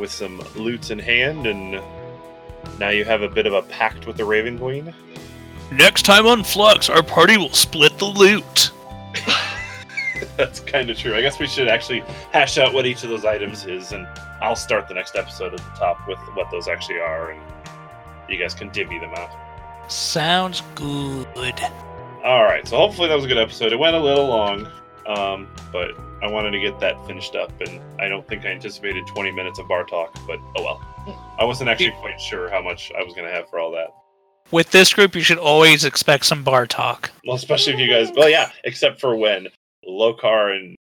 [0.00, 1.76] with some loots in hand and
[2.78, 4.94] now you have a bit of a pact with the Raven Queen.
[5.72, 8.70] Next time on Flux, our party will split the loot.
[10.36, 11.14] That's kind of true.
[11.14, 12.00] I guess we should actually
[12.32, 14.06] hash out what each of those items is, and
[14.42, 17.40] I'll start the next episode at the top with what those actually are, and
[18.28, 19.30] you guys can divvy them out.
[19.90, 21.60] Sounds good.
[22.24, 23.72] All right, so hopefully that was a good episode.
[23.72, 24.66] It went a little long,
[25.06, 25.92] um, but
[26.22, 29.58] I wanted to get that finished up, and I don't think I anticipated 20 minutes
[29.58, 30.89] of bar talk, but oh well.
[31.38, 33.88] I wasn't actually quite sure how much I was going to have for all that.
[34.50, 37.10] With this group, you should always expect some bar talk.
[37.24, 39.46] Well, especially if you guys, well, yeah, except for when
[39.88, 40.76] Lokar and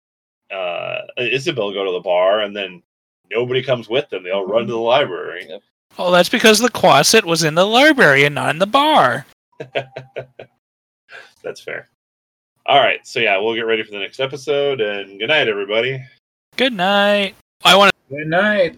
[0.51, 2.83] uh, Isabel go to the bar, and then
[3.31, 4.23] nobody comes with them.
[4.23, 5.45] They all run to the library.
[5.49, 5.61] Yep.
[5.97, 9.25] Oh, that's because the Quasit was in the library and not in the bar.
[11.43, 11.87] That's fair.
[12.65, 16.03] All right, so yeah, we'll get ready for the next episode, and good night, everybody.
[16.57, 17.35] Good night.
[17.63, 18.15] I want to.
[18.15, 18.77] Good night.